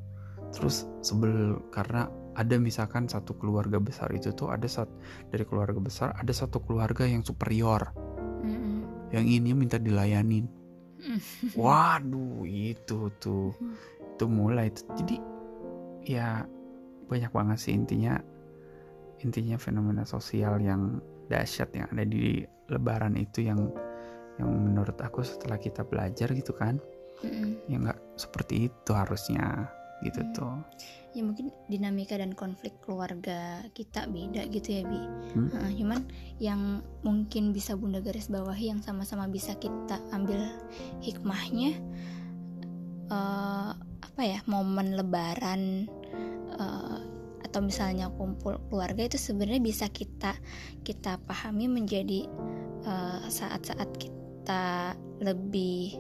Terus 0.52 0.84
sebel 1.00 1.60
karena 1.72 2.08
ada 2.32 2.56
misalkan 2.56 3.08
satu 3.08 3.36
keluarga 3.36 3.76
besar 3.76 4.08
itu 4.12 4.32
tuh 4.32 4.48
ada 4.52 4.64
sat 4.64 4.88
dari 5.28 5.44
keluarga 5.44 5.76
besar 5.76 6.16
ada 6.16 6.32
satu 6.32 6.60
keluarga 6.64 7.04
yang 7.08 7.24
superior. 7.24 7.92
Mm, 8.44 9.12
yang 9.12 9.26
ini 9.28 9.50
minta 9.56 9.76
dilayanin. 9.80 10.48
Waduh, 11.58 12.46
itu 12.46 13.10
tuh. 13.18 13.52
Itu 14.14 14.24
mulai 14.30 14.70
tuh. 14.70 14.86
Jadi 14.98 15.16
ya 16.06 16.46
banyak 17.06 17.30
banget 17.30 17.58
sih 17.60 17.74
intinya 17.76 18.18
intinya 19.22 19.54
fenomena 19.60 20.02
sosial 20.02 20.58
yang 20.58 20.98
dahsyat 21.30 21.70
yang 21.76 21.86
ada 21.94 22.02
di 22.02 22.42
lebaran 22.66 23.14
itu 23.14 23.46
yang 23.46 23.70
yang 24.40 24.50
menurut 24.50 24.96
aku 24.98 25.22
setelah 25.22 25.60
kita 25.60 25.86
belajar 25.86 26.32
gitu 26.34 26.50
kan 26.56 26.82
Mm-mm. 27.22 27.60
ya 27.70 27.76
nggak 27.78 28.00
seperti 28.18 28.66
itu 28.66 28.90
harusnya 28.90 29.70
gitu 30.02 30.20
Hmm. 30.22 30.32
tuh 30.34 30.56
ya 31.12 31.20
mungkin 31.20 31.52
dinamika 31.68 32.16
dan 32.16 32.32
konflik 32.32 32.72
keluarga 32.80 33.60
kita 33.76 34.08
beda 34.08 34.48
gitu 34.48 34.80
ya 34.80 34.82
bi 34.88 35.00
Hmm. 35.32 35.48
Heeh, 35.48 35.70
cuman 35.80 36.00
yang 36.40 36.84
mungkin 37.04 37.56
bisa 37.56 37.72
bunda 37.72 38.04
garis 38.04 38.28
bawahi 38.28 38.72
yang 38.72 38.80
sama-sama 38.84 39.28
bisa 39.28 39.56
kita 39.56 39.96
ambil 40.12 40.40
hikmahnya 41.00 41.76
eh, 43.08 43.70
apa 44.02 44.22
ya 44.24 44.40
momen 44.44 44.96
lebaran 44.96 45.88
eh, 46.56 46.98
atau 47.42 47.60
misalnya 47.60 48.08
kumpul 48.16 48.56
keluarga 48.72 49.04
itu 49.04 49.20
sebenarnya 49.20 49.60
bisa 49.60 49.86
kita 49.88 50.36
kita 50.84 51.20
pahami 51.28 51.68
menjadi 51.68 52.28
eh, 52.84 53.22
saat-saat 53.28 53.88
kita 53.96 54.96
lebih 55.20 55.96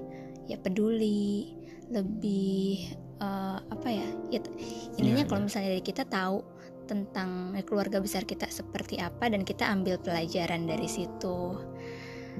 ya 0.48 0.56
peduli 0.58 1.52
lebih 1.92 2.90
eh, 3.22 3.58
apa 3.62 3.88
ya 3.88 4.08
ya 4.28 4.40
t- 4.42 4.50
intinya 4.98 5.22
Iya, 5.22 5.28
kalau 5.30 5.40
iya. 5.40 5.46
misalnya 5.46 5.70
dari 5.72 5.84
kita 5.86 6.04
tahu 6.04 6.36
tentang 6.82 7.30
keluarga 7.62 8.02
besar 8.02 8.26
kita 8.26 8.50
seperti 8.50 8.98
apa 8.98 9.30
dan 9.30 9.46
kita 9.46 9.64
ambil 9.64 9.96
pelajaran 10.02 10.66
dari 10.66 10.90
situ 10.90 11.56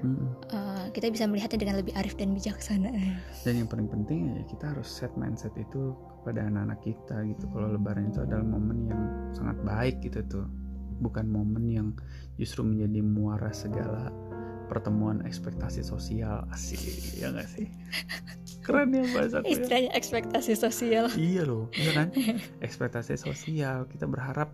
Mm. 0.02 0.24
eh, 0.50 0.86
kita 0.90 1.14
bisa 1.14 1.30
melihatnya 1.30 1.62
dengan 1.62 1.76
lebih 1.78 1.94
arif 1.94 2.18
dan 2.18 2.34
bijaksana 2.34 2.90
dan 3.44 3.52
yang 3.54 3.68
paling 3.70 3.86
penting 3.86 4.34
ya 4.34 4.42
kita 4.50 4.74
harus 4.74 4.88
set 4.88 5.12
mindset 5.14 5.52
itu 5.54 5.94
kepada 6.18 6.42
anak-anak 6.48 6.80
kita 6.82 7.22
gitu 7.28 7.44
kalau 7.54 7.70
lebaran 7.70 8.10
itu 8.10 8.18
adalah 8.24 8.42
momen 8.42 8.90
yang 8.90 8.98
sangat 9.30 9.54
baik 9.62 10.02
gitu 10.02 10.24
tuh 10.26 10.46
bukan 10.98 11.28
momen 11.28 11.64
yang 11.70 11.88
justru 12.34 12.66
menjadi 12.66 12.98
muara 12.98 13.52
segala 13.54 14.10
pertemuan 14.72 15.20
ekspektasi 15.28 15.84
sosial. 15.84 16.48
Asik 16.48 16.80
ya 17.20 17.28
gak 17.28 17.44
sih? 17.44 17.68
Keren 18.64 18.96
ya 18.96 19.04
bahasa 19.12 19.44
ya 19.44 19.52
istilahnya 19.52 19.92
ekspektasi 19.92 20.56
sosial. 20.56 21.12
Iya 21.12 21.44
loh 21.44 21.68
iya 21.76 21.92
kan? 21.92 22.08
Ekspektasi 22.66 23.20
sosial. 23.20 23.84
Kita 23.92 24.08
berharap 24.08 24.48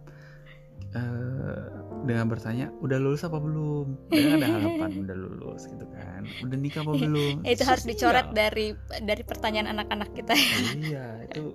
uh, 0.98 1.70
dengan 2.02 2.26
bertanya 2.26 2.74
udah 2.82 2.98
lulus 2.98 3.22
apa 3.22 3.38
belum? 3.38 4.10
Dengan 4.10 4.42
ada 4.42 4.58
harapan 4.58 4.90
udah 5.06 5.16
lulus 5.16 5.70
gitu 5.70 5.86
kan. 5.94 6.26
Udah 6.42 6.58
nikah 6.58 6.82
apa 6.82 6.92
belum? 7.06 7.46
Itu 7.46 7.62
harus 7.62 7.86
dicoret 7.86 8.34
dari 8.34 8.74
dari 9.06 9.22
pertanyaan 9.22 9.78
anak-anak 9.78 10.10
kita. 10.18 10.34
Iya 10.82 11.30
itu 11.30 11.54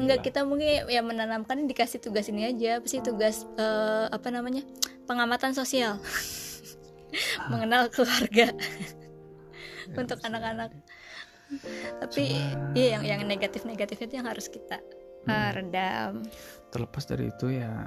Enggak 0.00 0.24
kita 0.24 0.40
mungkin 0.48 0.88
ya 0.88 1.04
menanamkan 1.04 1.68
dikasih 1.68 2.00
tugas 2.00 2.30
ini 2.30 2.48
aja. 2.48 2.80
Apa 2.80 2.86
sih 2.88 3.00
tugas 3.02 3.44
uh, 3.58 4.08
apa 4.08 4.28
namanya 4.30 4.64
pengamatan 5.08 5.52
sosial 5.52 6.00
mengenal 7.50 7.88
keluarga. 7.90 8.50
Ya, 8.50 9.98
untuk 10.00 10.18
anak-anak. 10.24 10.70
Tapi 12.00 12.34
iya 12.72 12.98
yang 12.98 13.04
yang 13.04 13.20
negatif-negatif 13.28 14.08
itu 14.08 14.18
yang 14.18 14.26
harus 14.26 14.48
kita 14.48 14.80
uh, 15.28 15.50
redam 15.54 16.24
terlepas 16.72 17.04
dari 17.06 17.30
itu 17.30 17.52
ya 17.52 17.86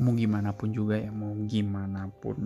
mau 0.00 0.16
gimana 0.16 0.54
pun 0.54 0.72
juga 0.72 0.96
ya 0.96 1.12
mau 1.12 1.34
gimana 1.44 2.08
pun 2.22 2.38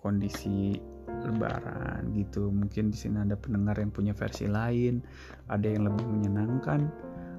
kondisi 0.00 0.80
lebaran 1.06 2.08
gitu. 2.16 2.48
Mungkin 2.48 2.90
di 2.90 2.96
sini 2.98 3.20
ada 3.20 3.36
pendengar 3.36 3.78
yang 3.78 3.92
punya 3.92 4.16
versi 4.16 4.48
lain 4.48 5.04
ada 5.52 5.68
yang 5.68 5.86
lebih 5.86 6.08
menyenangkan 6.08 6.88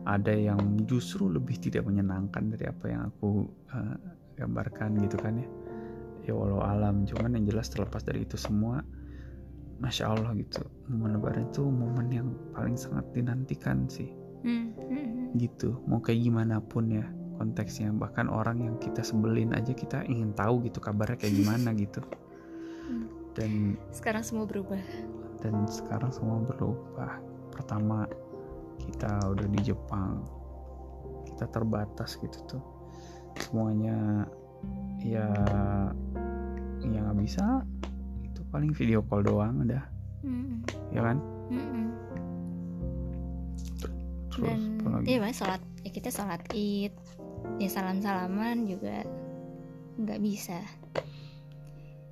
ada 0.06 0.34
yang 0.34 0.82
justru 0.90 1.30
lebih 1.30 1.62
tidak 1.62 1.86
menyenangkan 1.86 2.50
dari 2.54 2.66
apa 2.66 2.86
yang 2.90 3.02
aku 3.14 3.46
uh, 3.74 3.98
gambarkan 4.38 4.98
gitu 5.06 5.18
kan 5.22 5.38
ya 5.38 5.48
ya 6.32 6.34
walau 6.40 6.64
alam 6.64 7.04
cuman 7.04 7.36
yang 7.36 7.52
jelas 7.52 7.68
terlepas 7.68 8.08
dari 8.08 8.24
itu 8.24 8.40
semua 8.40 8.80
masya 9.82 10.14
allah 10.14 10.32
gitu. 10.38 10.62
Momen 10.88 11.18
lebaran 11.18 11.50
itu 11.50 11.66
momen 11.66 12.08
yang 12.14 12.30
paling 12.54 12.78
sangat 12.78 13.04
dinantikan 13.18 13.90
sih. 13.90 14.14
Hmm, 14.46 14.72
hmm, 14.78 14.88
hmm. 14.88 15.28
gitu. 15.42 15.82
Mau 15.90 16.00
kayak 16.00 16.22
gimana 16.22 16.62
pun 16.62 16.88
ya 16.88 17.04
konteksnya. 17.42 17.90
Bahkan 17.90 18.30
orang 18.30 18.62
yang 18.62 18.76
kita 18.78 19.02
sebelin 19.02 19.58
aja 19.58 19.74
kita 19.74 20.06
ingin 20.06 20.38
tahu 20.38 20.62
gitu 20.70 20.78
kabarnya 20.78 21.18
kayak 21.18 21.36
gimana 21.36 21.74
gitu. 21.84 22.00
Dan 23.34 23.76
sekarang 23.90 24.22
semua 24.24 24.46
berubah. 24.46 24.80
dan 25.42 25.66
sekarang 25.66 26.14
semua 26.14 26.38
berubah. 26.46 27.18
Pertama 27.50 28.06
kita 28.78 29.34
udah 29.34 29.48
di 29.50 29.60
Jepang. 29.66 30.22
Kita 31.26 31.50
terbatas 31.50 32.22
gitu 32.22 32.38
tuh. 32.46 32.64
Semuanya 33.42 34.30
ya 35.02 35.28
ya 36.82 37.00
nggak 37.02 37.18
bisa. 37.22 37.66
Itu 38.26 38.42
paling 38.50 38.74
video 38.74 39.02
call 39.06 39.26
doang 39.26 39.66
udah. 39.66 39.84
Mm 40.26 40.62
ya 40.94 41.02
kan? 41.02 41.18
Mm 41.50 41.88
terus 44.32 44.64
Dan, 44.80 45.04
iya 45.04 45.28
sholat. 45.36 45.62
Ya 45.84 45.90
kita 45.92 46.08
sholat 46.08 46.42
id. 46.56 46.96
Ya 47.60 47.68
salam 47.68 48.00
salaman 48.00 48.70
juga 48.70 49.04
nggak 50.00 50.20
bisa. 50.24 50.62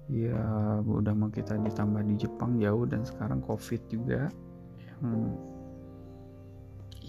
Ya 0.09 0.41
udah 0.83 1.13
mau 1.13 1.29
kita 1.29 1.55
ditambah 1.61 2.01
di 2.09 2.17
Jepang 2.17 2.57
jauh 2.57 2.83
dan 2.89 3.05
sekarang 3.05 3.39
covid 3.45 3.79
juga. 3.87 4.27
Yang 4.99 5.37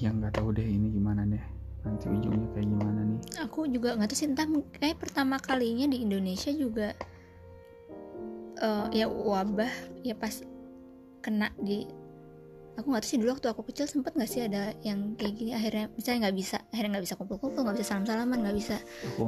yang 0.01 0.17
nggak 0.17 0.41
tahu 0.41 0.57
deh 0.57 0.65
ini 0.65 0.89
gimana 0.97 1.29
deh 1.29 1.45
nanti 1.85 2.07
ujungnya 2.13 2.47
kayak 2.53 2.67
gimana 2.69 3.01
nih? 3.07 3.21
Aku 3.49 3.61
juga 3.69 3.97
nggak 3.97 4.09
tahu 4.13 4.19
sih 4.19 4.29
entah 4.29 4.47
kayak 4.77 4.99
pertama 5.01 5.37
kalinya 5.41 5.87
di 5.89 6.05
Indonesia 6.05 6.51
juga 6.53 6.93
uh, 8.61 8.87
ya 8.93 9.09
wabah 9.09 9.73
ya 10.05 10.15
pas 10.15 10.45
kena 11.21 11.53
di 11.61 11.89
aku 12.79 12.87
nggak 12.97 13.03
tahu 13.05 13.11
sih 13.13 13.19
dulu 13.21 13.37
waktu 13.37 13.49
aku 13.53 13.63
kecil 13.73 13.85
sempet 13.85 14.17
nggak 14.17 14.31
sih 14.31 14.41
ada 14.47 14.73
yang 14.81 15.13
kayak 15.21 15.37
gini 15.37 15.53
akhirnya 15.53 15.93
misalnya 15.93 16.29
nggak 16.29 16.37
bisa 16.41 16.57
akhirnya 16.73 16.91
nggak 16.97 17.05
bisa 17.05 17.17
kumpul-kumpul 17.21 17.61
nggak 17.61 17.77
bisa 17.77 17.87
salam-salaman 17.93 18.39
nggak 18.41 18.57
bisa 18.57 18.77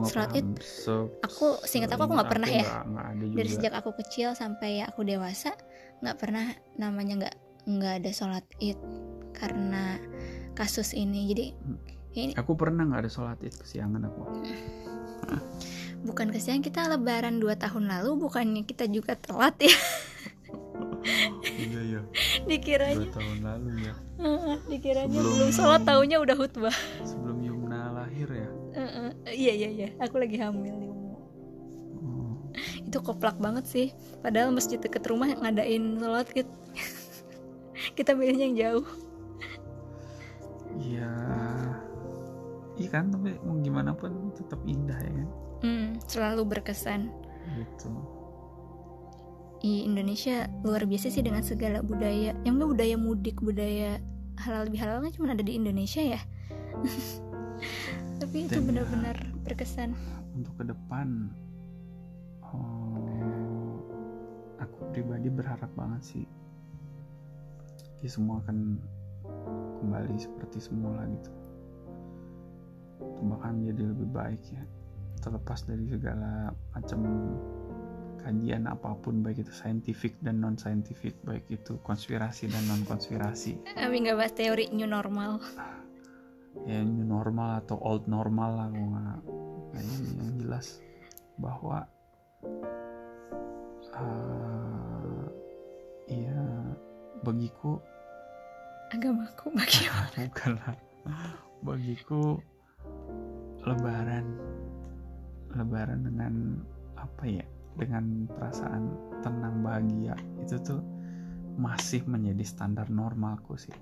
sholat 0.08 0.30
id. 0.32 0.48
so, 0.64 1.12
aku 1.20 1.60
singkat 1.68 1.92
aku 1.92 2.08
aku 2.08 2.12
nggak 2.16 2.30
pernah 2.32 2.48
ya. 2.48 2.64
gak, 2.64 2.84
gak 2.88 3.08
dari 3.36 3.50
sejak 3.52 3.74
aku 3.76 3.90
kecil 4.00 4.32
sampai 4.32 4.80
aku 4.88 5.04
dewasa 5.04 5.52
nggak 6.00 6.16
pernah 6.16 6.48
namanya 6.80 7.28
nggak 7.28 7.36
nggak 7.62 7.94
ada 8.02 8.10
sholat 8.10 8.44
id 8.58 8.78
karena 9.36 10.00
kasus 10.52 10.92
ini. 10.92 11.30
Jadi 11.30 11.46
hmm 11.52 12.01
ini 12.12 12.32
aku 12.36 12.52
pernah 12.54 12.84
nggak 12.84 13.08
ada 13.08 13.10
sholat 13.10 13.38
id? 13.40 13.54
Kesiangan 13.56 14.02
aku. 14.08 14.22
Bukan 16.08 16.34
kesiangan 16.34 16.62
kita 16.66 16.80
lebaran 16.90 17.38
dua 17.38 17.54
tahun 17.54 17.86
lalu 17.86 18.26
bukannya 18.26 18.66
kita 18.66 18.90
juga 18.90 19.14
telat 19.14 19.54
ya? 19.62 19.70
Iya 21.42 21.80
iya. 21.82 22.00
Dikiranya. 22.50 23.10
Dua 23.10 23.16
tahun 23.18 23.38
lalu 23.42 23.70
ya 23.86 23.94
dikiranya 24.70 25.18
sebelum, 25.18 25.34
belum 25.34 25.50
sholat 25.50 25.82
tahunya 25.82 26.16
udah 26.22 26.36
khutbah. 26.38 26.76
Sebelum 27.02 27.38
Yumna 27.42 27.90
lahir 27.90 28.28
ya? 28.30 28.48
Uh, 28.72 29.10
iya 29.34 29.52
iya 29.54 29.70
iya. 29.70 29.88
Aku 29.98 30.22
lagi 30.22 30.38
hamil 30.38 30.74
nih 30.78 30.90
oh. 30.90 32.38
itu 32.86 32.98
koplak 33.02 33.34
banget 33.42 33.66
sih. 33.66 33.86
Padahal 34.22 34.54
masjid 34.54 34.78
deket 34.78 35.02
rumah 35.10 35.26
ngadain 35.26 35.98
sholat 35.98 36.30
gitu 36.30 36.54
kita 37.98 38.14
milihnya 38.14 38.46
yang 38.46 38.56
jauh. 38.56 38.86
Iya 40.78 41.10
iya 42.82 42.90
kan 42.90 43.14
tapi 43.14 43.38
mau 43.46 43.54
gimana 43.62 43.94
pun 43.94 44.34
tetap 44.34 44.58
indah 44.66 44.98
ya 44.98 45.12
kan? 45.14 45.28
Hmm, 45.62 45.86
selalu 46.10 46.42
berkesan. 46.58 47.14
Gitu. 47.54 47.90
Di 49.62 49.86
Indonesia 49.86 50.50
luar 50.66 50.82
biasa 50.90 51.14
sih 51.14 51.22
dengan 51.22 51.46
segala 51.46 51.86
budaya. 51.86 52.34
Yang 52.42 52.54
enggak 52.58 52.70
budaya 52.74 52.96
mudik 52.98 53.38
budaya 53.38 53.90
halal 54.42 54.66
lebih 54.66 54.82
halal 54.82 54.98
kan 55.06 55.12
cuma 55.14 55.30
ada 55.30 55.46
di 55.46 55.54
Indonesia 55.54 56.02
ya? 56.02 56.20
Tapi 58.20 58.36
itu 58.50 58.58
benar-benar 58.58 59.18
berkesan. 59.46 59.94
untuk 60.32 60.56
ke 60.56 60.64
depan 60.64 61.28
oh, 62.40 63.76
aku 64.56 64.88
pribadi 64.96 65.28
berharap 65.28 65.68
banget 65.76 66.00
sih 66.00 66.24
ya 68.00 68.08
semua 68.08 68.40
akan 68.40 68.80
kembali 69.78 70.16
seperti 70.16 70.58
semula 70.58 71.04
gitu 71.12 71.30
bahkan 73.26 73.62
jadi 73.62 73.82
lebih 73.92 74.08
baik 74.10 74.42
ya. 74.50 74.62
Terlepas 75.22 75.66
dari 75.66 75.86
segala 75.86 76.50
macam 76.74 77.00
kajian 78.22 78.70
apa 78.70 78.94
pun 79.02 79.20
baik 79.20 79.42
itu 79.42 79.50
saintifik 79.50 80.14
dan 80.22 80.38
non 80.38 80.54
saintifik 80.54 81.18
baik 81.26 81.42
itu 81.50 81.74
konspirasi 81.82 82.46
dan 82.46 82.62
non 82.70 82.86
konspirasi 82.86 83.58
kami 83.74 84.06
nggak 84.06 84.14
bahas 84.14 84.34
teori 84.34 84.70
new 84.70 84.86
normal. 84.86 85.42
Ya 86.62 86.86
new 86.86 87.02
normal 87.02 87.66
atau 87.66 87.82
old 87.82 88.06
normal 88.06 88.50
lah 88.54 88.66
gue 88.70 88.86
nggak 88.86 89.20
yang 89.74 90.32
jelas. 90.38 90.78
Bahwa 91.34 91.82
uh, 93.90 95.26
ya 96.06 96.42
bagiku 97.26 97.82
agamaku 98.94 99.50
bagaimana? 99.50 100.18
Bukanlah. 100.30 100.76
Bagiku 101.62 102.38
lebaran 103.62 104.26
lebaran 105.54 106.00
dengan 106.02 106.58
apa 106.98 107.24
ya 107.28 107.46
dengan 107.76 108.28
perasaan 108.28 108.90
tenang 109.24 109.64
bahagia 109.64 110.16
itu 110.42 110.56
tuh 110.60 110.80
masih 111.56 112.04
menjadi 112.08 112.44
standar 112.44 112.88
normalku 112.88 113.56
sih. 113.56 113.74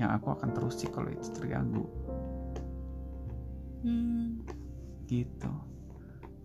Yang 0.00 0.10
aku 0.20 0.26
akan 0.36 0.50
terus 0.56 0.80
sih 0.80 0.88
kalau 0.88 1.12
itu 1.12 1.28
terganggu. 1.32 1.84
Hmm. 3.80 4.44
gitu. 5.08 5.48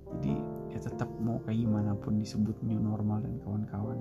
Jadi 0.08 0.39
ya 0.71 0.80
tetap 0.80 1.12
mau 1.19 1.43
kayak 1.43 1.67
gimana 1.67 1.91
pun 1.99 2.15
disebut 2.15 2.56
new 2.63 2.80
normal 2.80 3.19
dan 3.19 3.36
kawan-kawan. 3.43 3.99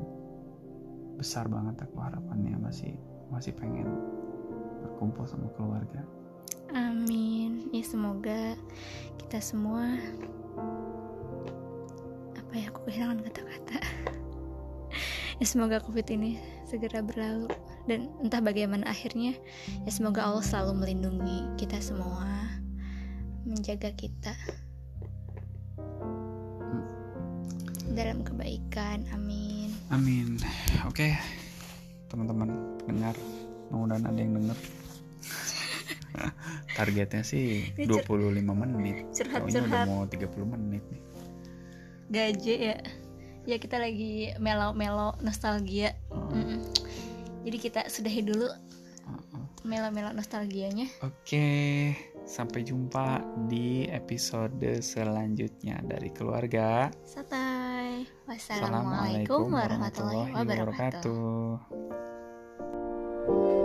Besar 1.18 1.50
banget 1.50 1.82
aku 1.82 1.98
harapannya 1.98 2.54
masih 2.62 2.94
masih 3.34 3.50
pengen 3.58 3.90
berkumpul 4.86 5.26
sama 5.26 5.50
keluarga 5.58 6.06
Amin. 6.74 7.70
Ya 7.70 7.86
semoga 7.86 8.58
kita 9.22 9.38
semua 9.38 9.94
apa 12.34 12.52
ya 12.58 12.66
aku 12.66 12.90
kehilangan 12.90 13.22
kata-kata. 13.22 13.78
ya 15.40 15.46
semoga 15.46 15.78
Covid 15.78 16.10
ini 16.10 16.42
segera 16.66 16.98
berlalu. 16.98 17.46
Dan 17.86 18.10
entah 18.18 18.42
bagaimana 18.42 18.90
akhirnya 18.90 19.38
ya 19.86 19.90
semoga 19.94 20.26
Allah 20.26 20.42
selalu 20.42 20.82
melindungi 20.82 21.46
kita 21.62 21.78
semua 21.78 22.26
menjaga 23.46 23.94
kita 23.94 24.34
dalam 27.94 28.26
kebaikan. 28.26 29.06
Amin. 29.14 29.70
Amin. 29.94 30.42
Oke 30.90 31.14
teman-teman 32.10 32.50
dengar. 32.90 33.14
Mudah-mudahan 33.70 34.10
ada 34.10 34.18
yang 34.18 34.34
dengar 34.42 34.58
targetnya 36.78 37.22
sih 37.22 37.74
Ini 37.74 37.84
cur- 37.88 38.06
25 38.06 38.42
menit 38.54 38.96
curhat 39.12 39.40
Taunya 39.44 39.60
udah 39.60 39.64
curhat 39.66 39.86
mau 39.88 40.02
30 40.06 40.54
menit 40.54 40.82
nih 40.90 41.02
gaje 42.04 42.54
ya 42.54 42.76
ya 43.44 43.56
kita 43.60 43.76
lagi 43.76 44.32
melo-melo 44.38 45.16
nostalgia 45.20 45.92
Oh, 46.08 46.30
Mm-mm. 46.32 46.60
jadi 47.44 47.56
kita 47.60 47.80
sudahi 47.88 48.22
dulu 48.24 48.48
oh, 48.48 49.20
oh. 49.36 49.46
melo-melo 49.64 50.12
nostalgianya 50.12 50.88
Oke, 51.04 51.92
sampai 52.24 52.64
jumpa 52.64 53.20
di 53.48 53.84
episode 53.88 54.80
selanjutnya 54.80 55.80
dari 55.84 56.08
keluarga. 56.08 56.88
Assalamualaikum 57.04 58.24
Wassalamualaikum 58.24 59.42
warahmatullahi 59.52 60.32
wabarakatuh. 60.32 61.60
wabarakatuh. 61.68 63.63